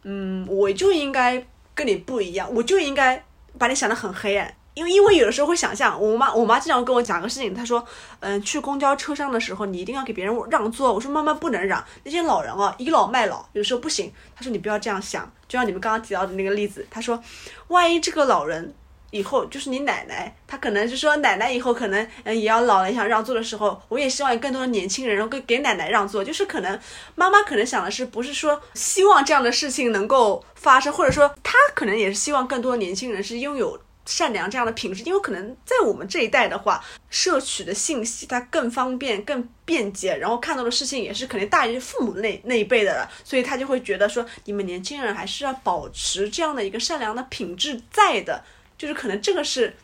[0.04, 3.24] 嗯，我就应该跟你不一样，我就应该
[3.60, 4.52] 把你想得很黑暗。
[4.76, 7.84] 因为因为有的时候会想象，我妈我妈经常跟我讲个事情，她说，
[8.20, 10.94] 嗯，去公交车上的时候，你一定要给别人让座。
[10.94, 14.12] 我说妈妈不能让，那些老人啊，倚老卖老，有时候不行。
[14.36, 17.24] 她说你不要这样想，就像你们刚刚提到的那个例子，她说，
[17.70, 18.76] 万一这个老人
[19.12, 26.22] 以后就是你奶奶，她可能就说奶奶以后可能嗯也要老了，想让座的时候，我也希望更多的年轻人能够给奶奶让座。
[26.22, 26.78] 就是可能
[27.16, 33.80] 妈妈可能想的是，不是说希望这样的事情能够发生，或者说她可能也是希望更多年轻人是拥有。
[34.06, 48.44] 善良这样的品质，因为可能在我们这一代的话，摄取的信息它更方便、更便捷，然后看到的事情也是肯定大于父母那 那一辈的了，所以他就会觉得说，你们年轻人还是要保持这样的一个善良的品质在的，
[48.78, 49.76] 就是可能这个是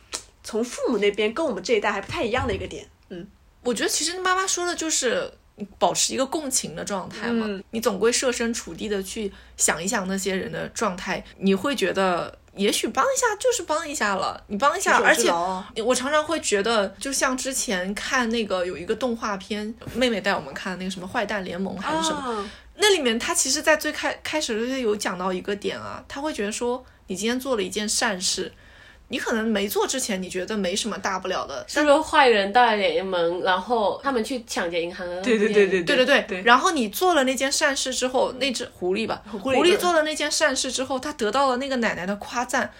[0.44, 2.86] 从父母那边跟我们这一代还不太一样的一个点。
[3.08, 3.26] 嗯，
[3.62, 5.32] 我觉得其实妈妈说的就是
[5.80, 12.38] 保持一个共情的状态嘛，嗯你总归设身处地的去想一想那些人的状态，你会觉得。
[12.54, 15.30] 也许帮一下就是帮一下了，你帮一下，而且
[15.82, 28.52] 我常常会觉得，就像之前看那个有一个动画片，妹妹带我们看那个什么《坏蛋联盟》还是什么，啊那里面他其实，在最开开始就是有讲到一个点啊，他会觉得说，你今天做了一件善事，
[29.12, 35.96] 你可能没做之前，你觉得没什么大不了的，是不是坏人大联盟，然后他们去抢劫银行的对对对对对。
[35.96, 42.72] 对对，对然后你做了那件善事之后，那只狐狸吧，狐狸对做了那件善事之后，他得到了那个奶奶的夸赞，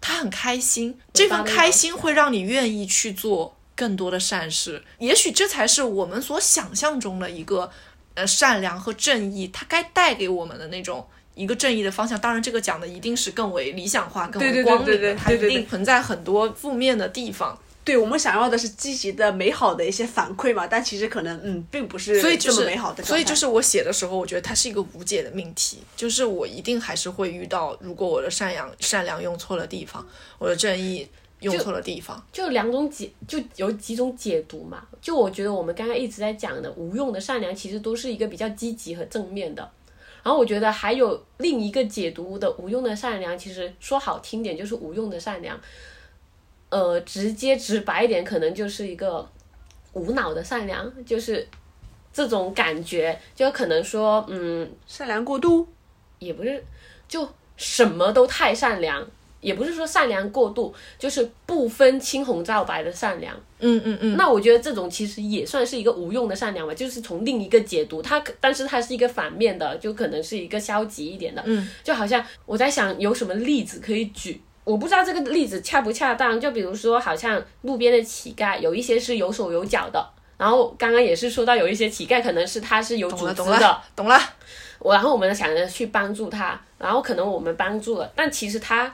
[0.00, 4.84] 他很开心，这份开心会让你愿意去做更多的善事。
[4.98, 7.68] 也许这才是我们所想象中的一个
[8.14, 11.08] 呃善良和正义，它该带给我们的那种。
[11.34, 17.58] 一个正义的方向，当然这个讲的一定是更为理想化、更为对对对光明的，对对它一对对定存在很多负面的地方。
[17.82, 23.02] 对我们想要的是积极的、美好的一些反馈嘛，但其实可能嗯，并不是这么所以就是美好的。
[23.02, 30.06] 所以就是我写的时候，我觉得它是一个无解的命题，就是我一定还是会遇到，如果我的善良善良用错了地方，
[30.38, 31.08] 我的正义
[31.40, 32.22] 用错了地方。
[32.30, 34.86] 就两种解，就有几种解读嘛。
[35.00, 39.68] 就我觉得我们刚刚一直在讲的无用的善良，其实都是一个比较积极和正面的。
[40.22, 45.58] 然后我觉得还有另一个解读的无用的善良，其实说好听点就是无用的善良，
[46.68, 49.28] 呃，直接直白一点，可能就是一个
[49.92, 51.46] 无脑的善良，就是
[52.12, 55.66] 这种感觉，就可能说，嗯，善良过度，
[56.18, 56.64] 也不是，
[57.08, 59.06] 就什么都太善良，
[59.40, 63.34] 也不是说善良过度，就是不分青红皂白的善良。
[63.58, 71.42] 嗯嗯嗯，那我觉得这种其实也算是一个无用的善良吧，就是从另一个解读，它可但是它是一个反面的，就可能是一个消极一点的。
[71.44, 76.40] 嗯，就好像我在想有什么例子可以举，我不知道这个例子恰不恰当。
[76.40, 80.06] 就比如说，好像路边的乞丐，有一些是有手有脚的，
[80.38, 84.18] 然后刚刚也是说到有一些乞丐可能是他是有组织的懂了，懂了。
[84.78, 88.90] 我然后我们想着去帮助他，然后可能我们帮助了，但其实他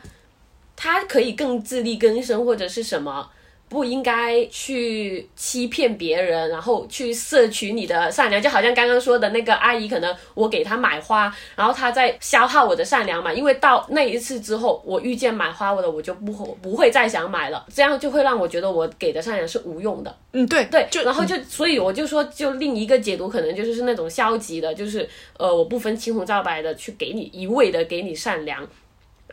[0.76, 3.28] 他可以更自力更生或者是什么，
[3.68, 20.16] 不应该去欺骗别人，然后去摄取你的善良，就好像刚刚说的那个阿姨，可能我给她买花，然后她在消耗我的善良嘛，因为到那一次之后，我遇见买花我的，我就不会不会再想买了，这样就会让我觉得我给的善良是无用的。
[20.32, 25.08] 嗯，对对，就然后就所以我就说，就另一个解读可能就是是那种消极的，就是
[25.38, 28.64] 呃，我不分青红皂白的去给你一味的给你善良，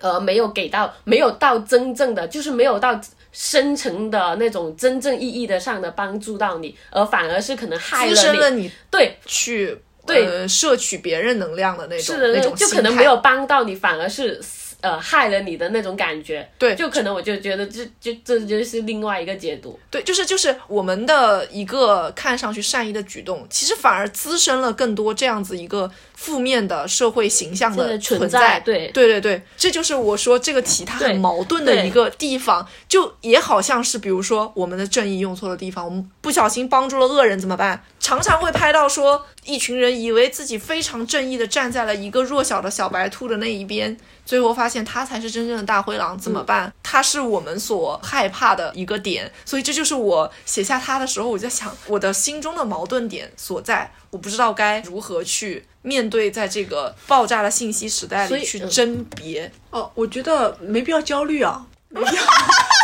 [0.03, 2.99] 呃，没有给到没有到真正的，就是没有到
[3.31, 10.25] 深层的那种真正意义的上的帮助到你，而反而是可能害滋了你，生了你对，去对。
[10.25, 14.37] 呃摄取别人能量的那种是的，那种就可能没有帮到你，反而是
[14.83, 16.75] 呃害了你的那种感觉，对。
[16.75, 28.89] 就可能我就觉得这就这就是另外一个解读，对，就是就是我们的一个看上去善意的举动，其实反而滋生了更多这样子一个负面的社会形象的存在对。
[28.89, 37.81] 对对对，这就是我说这个题它很矛盾的一个地方，就也好像是比如说我们的正义用错了地方，我们不小心帮助了恶人怎么办？
[38.03, 46.71] 常常会拍到说一群人以为自己非常正义的站在了一个弱小的小白兔的那一边，最后发现他才是真正的大灰狼，怎么办？
[46.83, 59.49] 他是我们所害怕的一个点，所以这就是我写下他的时候，我在想我的心中的矛盾点所在，我不知道该如何去面对在这个爆炸的信息时代里去甄别。
[59.69, 62.23] 哦，我觉得没必要焦虑啊，没必要。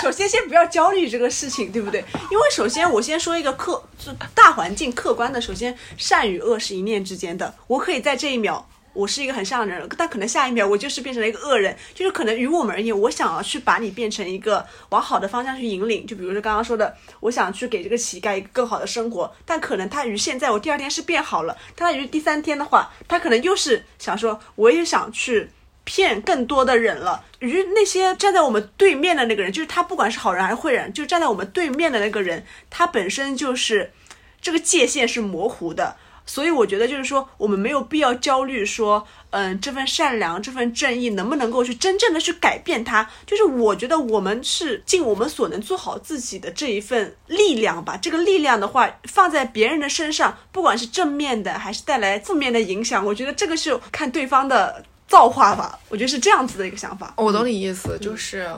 [0.03, 2.03] 首先，先不要焦虑这个事情，对不对？
[2.31, 5.41] 因为首先，我先说一个客，就大环境客观的。
[5.41, 7.53] 首先，善与恶是一念之间的。
[7.67, 11.75] 我可以在这一秒，我是一个很善良的人，但可能下一秒我就是变成了一个恶人。
[11.93, 16.07] 就是可能于我们而言，我想要去把你变成一个往好的方向去引领。
[16.07, 25.49] 就比如说刚刚说的，我想去给这个乞丐一个更好的生活，但可能他于现在我第二天是变好了，但他于第三天的话，他可能又是想说，我也想去。
[25.89, 27.25] 骗更多的人了。
[27.39, 33.91] 于那些站在我们对面的那个人，就是他，不管是好人还是坏人，就站在我们对面的那个人，他本身就是
[34.39, 35.95] 这个界限是模糊的。
[36.27, 43.09] 所以我觉得就是说，我们没有必要焦虑说，嗯，这份善良、这份正义能不能够去真正的去改变它？
[43.25, 47.97] 就是我觉得我们是尽我们所能做好自己的这一份力量吧。
[47.97, 55.77] 这个力量的话，放在别人的身上，不管是正面的还是带来负面的影响，我觉得这个是看对方的造化吧。
[55.89, 57.13] 我觉得是这样子的一个想法。
[57.17, 58.49] 我懂你意思，就是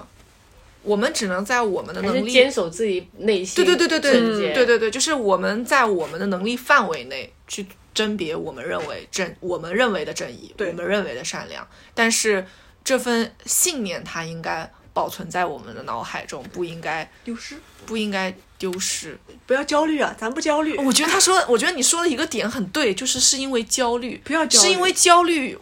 [0.83, 12.45] 我们只能在我们的能力是坚守自己内心对对对对对对对对，就是我们在我们的能力范围内去甄别我们认为正我们认为的正义，我们认为的善良，但是
[12.83, 19.17] 这份信念它应该保存在我们的脑海中，不应该丢失，不应该丢失。
[19.45, 20.75] 不要焦虑啊，咱不焦虑。
[20.77, 25.57] 我觉得他说，我觉得你说的一个点很对，就是是因为焦虑，不要焦虑是因为焦虑，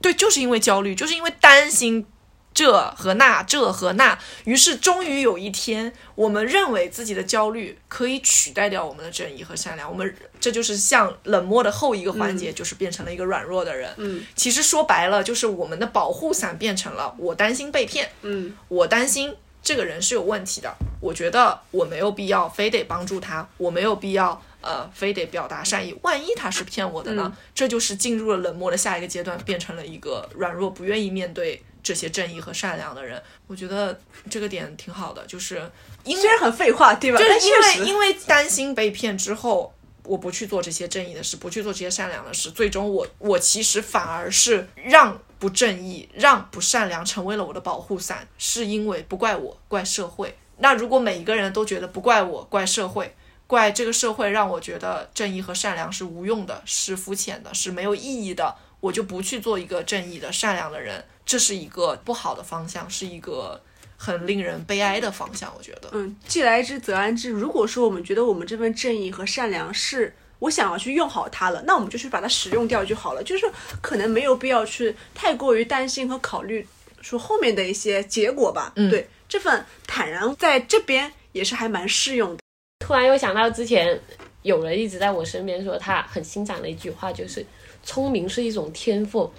[0.00, 2.06] 对，就是因为焦虑，就是因为担心
[2.54, 13.92] 这和那，这和那，于是终于有一天，我们认为自己的焦虑可以取代掉我们的正义和善良，我们这就是像冷漠的后一个环节，就是变成了一个软弱的人。
[13.98, 27.22] 嗯，其实说白了，就是我们的保护伞变成了我担心被骗，嗯，我担心这个人是有问题的，我觉得我没有必要非得帮助他，我没有必要呃非得表达善意，万一他是骗我的呢？
[27.32, 33.22] 嗯这就是进入了冷漠的下一个阶段，变成了一个软弱、不愿意面对这些正义和善良的人。
[33.46, 33.98] 我觉得
[34.28, 35.70] 这个点挺好的，就是
[36.04, 37.18] 因为虽然很废话，对吧？
[37.18, 50.36] 就是因为因为担心被骗之后，我不去做这些正义的事，不去做这些善良的事，最终我我其实反而是让不正义、让不善良成为了我的保护伞，是因为不怪我，怪社会。
[50.58, 53.14] 那如果每一个人都觉得不怪我，怪社会，
[53.46, 63.62] 怪这个社会让我觉得正义和善良是无用的，是肤浅的，是没有意义的，我就不去做一个正义的、善良的人，这是一个不好的方向，是一个
[63.96, 65.52] 很令人悲哀的方向。
[65.56, 67.30] 我觉得，嗯，既来之则安之。
[67.30, 73.22] 如果说我们觉得我们这份正义和善良是我想要去用好它了，那我们就去把它使用掉就好了。
[73.22, 76.66] 就是可能没有必要去太过于担心和考虑
[77.00, 78.72] 说后面的一些结果吧。
[78.74, 82.42] 嗯对，这份坦然在这边也是还蛮适用的。
[82.78, 83.98] 突然又想到之前
[84.42, 87.44] 有人一直在我身边说他很欣赏的一句话，就是
[87.82, 89.30] 聪明是一种天赋，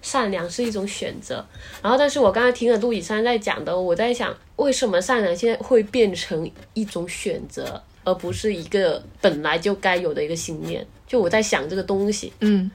[0.00, 1.44] 善良是一种选择。
[1.82, 10.86] 然后，但是我刚才听了陆以山在讲的，我在想，为什么善良现在会变成一种选择，而不是一个本来就该有的一个信念？
[11.06, 12.32] 就我在想这个东西。
[12.40, 12.70] 嗯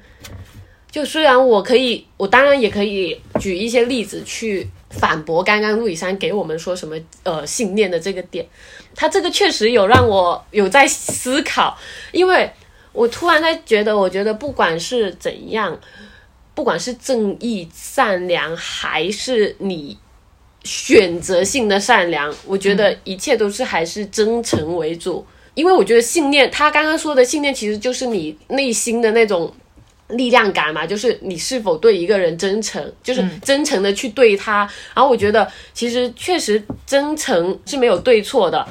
[0.91, 8.45] 就虽然我可以，我当然也可以举一些例子去反驳刚刚陆以山给我们说什么呃信念的这个点，
[8.95, 11.77] 他这个确实有让我有在思考，
[12.11, 12.49] 因为
[12.91, 15.79] 我突然在觉得，我觉得不管是怎样，
[16.55, 19.97] 不管是正义、善良，还是你
[20.63, 25.25] 选择性的善良，我觉得一切都是还是真诚为主。
[25.55, 29.53] 因为我觉得信念，他刚刚说的信念，其实就是你内心的那种
[30.09, 34.69] 力量感嘛，就是你是否对一个人真诚，就是真诚的去对他。
[34.93, 38.67] 然后我觉得，其实确实真诚是没有对错的，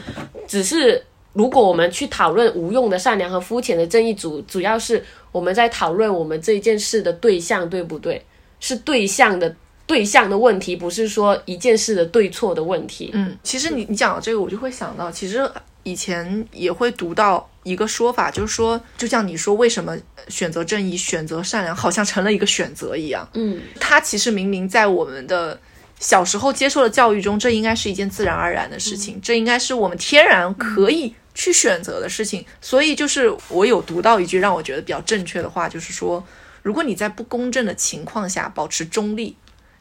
[0.46, 8.24] 只是如果我们去讨论无用的善良和肤浅的正义主，主要是我们在讨论我们这一件事的对象对不对，
[8.58, 9.54] 是对象的
[9.86, 13.10] 对象的问题，不是说一件事的对错的问题。
[13.12, 15.48] 嗯，其实你你讲到这个，我就会想到，其实
[15.84, 19.96] 以前也会读到一个说法，就是说，就像你说，为什么
[20.28, 23.28] 选择正义、选择善良，好像成了一个选择一样。
[23.34, 25.60] 嗯，它其实明明在我们的
[26.00, 32.44] 小时候接受的教育中，这应该是一件自然而然的事情，这应该是我们天然可以去选择的事情。
[32.60, 36.24] 所以，就是我有读到一句让我觉得比较正确的话，就是说，
[36.62, 39.36] 如果你在不公正的情况下保持中立。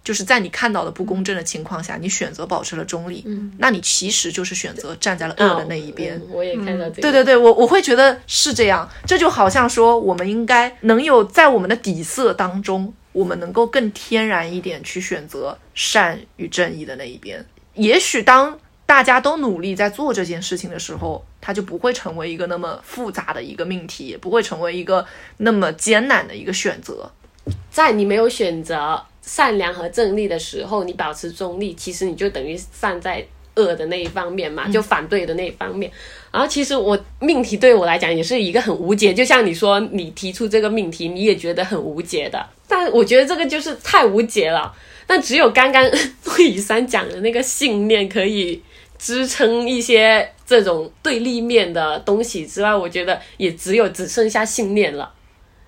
[0.07, 6.15] 就是在你看到的不公正的情况下，你选择保持了中立，嗯，那你其实就是选择站在了恶的那一边。
[6.15, 7.01] 嗯我也看到这个。
[7.01, 17.45] 对对对，我我会觉得是这样，这就好像说，我们应该能有在我们的底色当中，我们能够更天然一点去选择善与正义的那一边。
[17.73, 25.05] 也许当大家都努力在做这件事情的时候，它就不会成为一个那么复杂的一个命题，也不会成为一个
[25.35, 27.11] 那么艰难的一个选择。
[27.69, 33.23] 在你没有选择善良和正义的时候，你保持中立，其实你就等于站在
[33.55, 35.91] 恶的那一方面嘛，就反对的那一方面。
[36.31, 44.73] 然后其实我命题对我来讲也是一个很无解，就像你说你提出这个命题，你也觉得很无解的，但我觉得这个就是太无解了。
[45.05, 45.83] 但只有刚刚
[46.25, 48.61] 陆雨山讲的那个信念可以
[48.97, 55.11] 支撑一些这种对立面的东西之外，我觉得也只有只剩下信念了。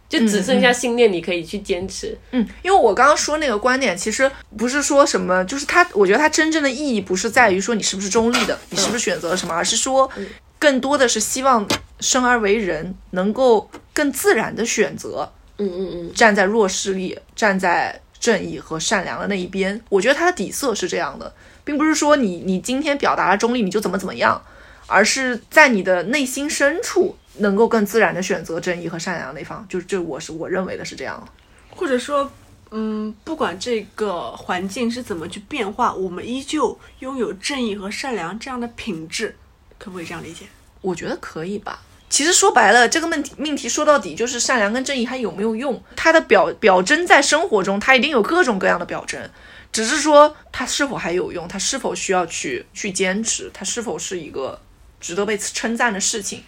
[0.10, 2.18] 就只剩下信念，你可以去坚持。
[2.32, 10.10] 嗯，因为我刚刚说那个观点，其实不是说什么，就是它，我觉得它真正的意义不是在于说你是不是中立的，你是不是选择了什么，而是说，
[10.58, 11.68] 更多的是希望
[12.00, 19.80] 生而为人能够更自然的选择，嗯嗯嗯，站在弱势力、站在正义和善良的那一边。
[19.90, 21.32] 我觉得它的底色是这样的，
[21.64, 24.42] 并不是说你你今天表达了中立你就怎么怎么样，
[24.88, 27.16] 而是在你的内心深处。
[27.40, 31.28] 能够更自然的选择正义和善良那方，就这我是我认为的是这样，
[31.70, 32.32] 或者说，
[32.72, 39.36] 嗯，不管这个环境是怎么去变化，我们依旧拥有正义和善良这样的品质，
[39.78, 40.46] 可不可以这样理解？
[40.82, 41.82] 我觉得可以吧。
[42.10, 49.30] 其实说白了，这个问题命题说到底就是善良跟正义它有没有用，它的表表征在生活中，它一定有各种各样的表征，
[49.72, 54.60] 只是说它是否还有用，它是否需要去去坚持，它是否是一个
[55.00, 56.44] 值得被称赞的事情。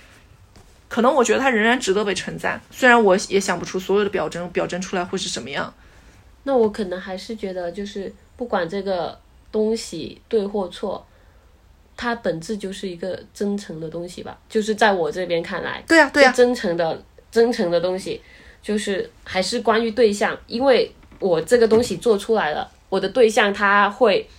[0.92, 5.74] 可能我觉得它仍然值得被称赞，虽然我也想不出所有的表征表征出来会是什么样。
[6.44, 9.18] 那我可能还是觉得，就是不管这个
[9.54, 11.08] 东西对或错，
[11.96, 14.38] 它本质就是一个真诚的东西吧。
[14.50, 18.22] 就是在我这边看来，对呀、对呀、真诚的真诚的东西，
[18.62, 24.30] 就是还是关于对象，因为我这个东西做出来了，我的对象他会。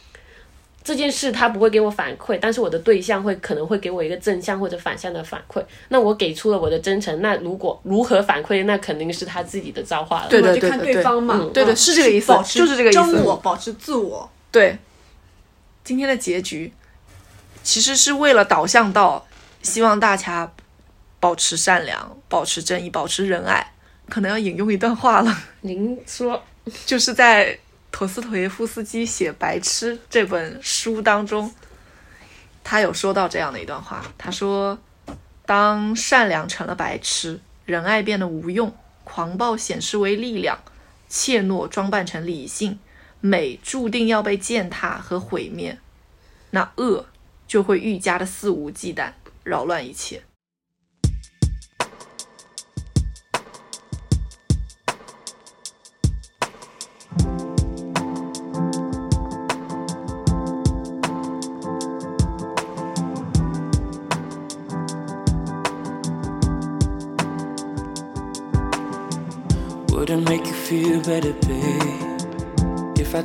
[0.85, 5.63] 这件事他不会给我反馈，但是我的对象会可能会给我一个正向或者反向的反馈。
[5.89, 10.29] 那我给出了我的真诚，那如果如何反馈，那肯定是他自己的造化了。
[10.29, 14.31] 对对就看对方嘛，对对嗯是这个意思保持就是这个意思真我，保持自我。
[14.51, 14.79] 对，
[15.85, 16.73] 今天的结局
[17.63, 19.27] 其实是为了导向到
[19.63, 20.53] 希望大家
[21.21, 23.69] 保持善良、保持正义、保持仁爱。
[24.09, 26.43] 可能要引用一段话了，您说，
[26.85, 27.57] 就是在
[27.93, 31.55] 陀思妥耶夫斯基写《白痴》这本书当中，
[32.65, 34.79] 他有说到这样的一段话，他说
[35.47, 38.75] ：“当善良成了白痴，仁爱变得无用，
[39.05, 40.59] 狂暴显示为力量，
[41.09, 42.79] 怯懦装扮成理性，
[43.21, 45.79] 美注定要被践踏和毁灭。
[46.51, 47.07] 那恶
[47.47, 49.13] 就会愈加的肆无忌惮，
[49.45, 50.23] 扰乱一切。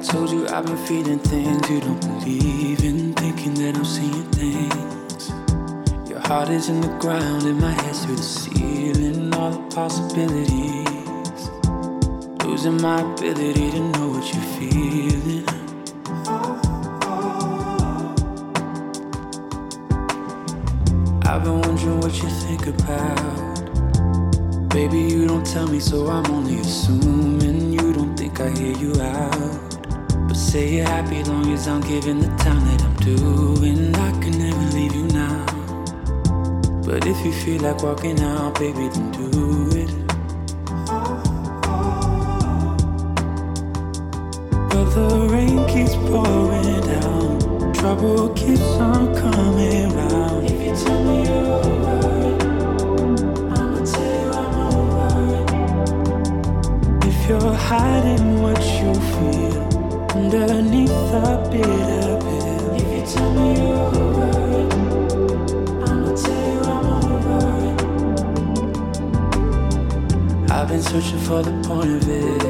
[0.07, 5.29] Told you I've been feeling things you don't believe in, thinking that I'm seeing things.
[6.09, 11.49] Your heart is in the ground and my head's through the ceiling, all the possibilities.
[12.45, 15.45] Losing my ability to know what you're feeling.
[21.25, 23.59] I've been wondering what you think about.
[24.69, 28.93] Baby, you don't tell me, so I'm only assuming you don't think I hear you
[29.01, 29.66] out.
[30.57, 33.93] Say you're happy long as I'm giving the time that I'm doing.
[33.93, 35.45] I can never leave you now.
[36.83, 39.91] But if you feel like walking out, baby, then do it.
[44.71, 47.73] But the rain keeps pouring down.
[47.73, 50.43] Trouble keeps on coming round.
[50.43, 52.41] If you tell me you're over it,
[53.59, 57.05] I'ma tell you I'm over it.
[57.05, 58.91] If you're hiding what you
[60.33, 62.75] underneath a bitter pill.
[62.75, 64.73] If you tell me you're over it,
[65.87, 67.39] I'ma tell you I'm over
[70.43, 70.51] it.
[70.51, 72.43] I've been searching for the point of it.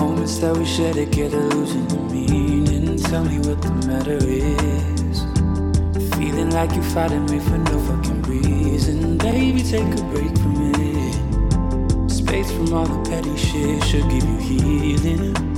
[0.00, 2.96] Moments that we share together, losing the meaning.
[2.96, 5.24] Tell me what the matter is.
[6.14, 9.18] Feeling like you're fighting me for no fucking reason.
[9.18, 12.10] Baby, take a break from it.
[12.10, 15.49] Space from all the petty shit should give you healing.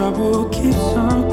[0.00, 1.29] trouble keeps on coming.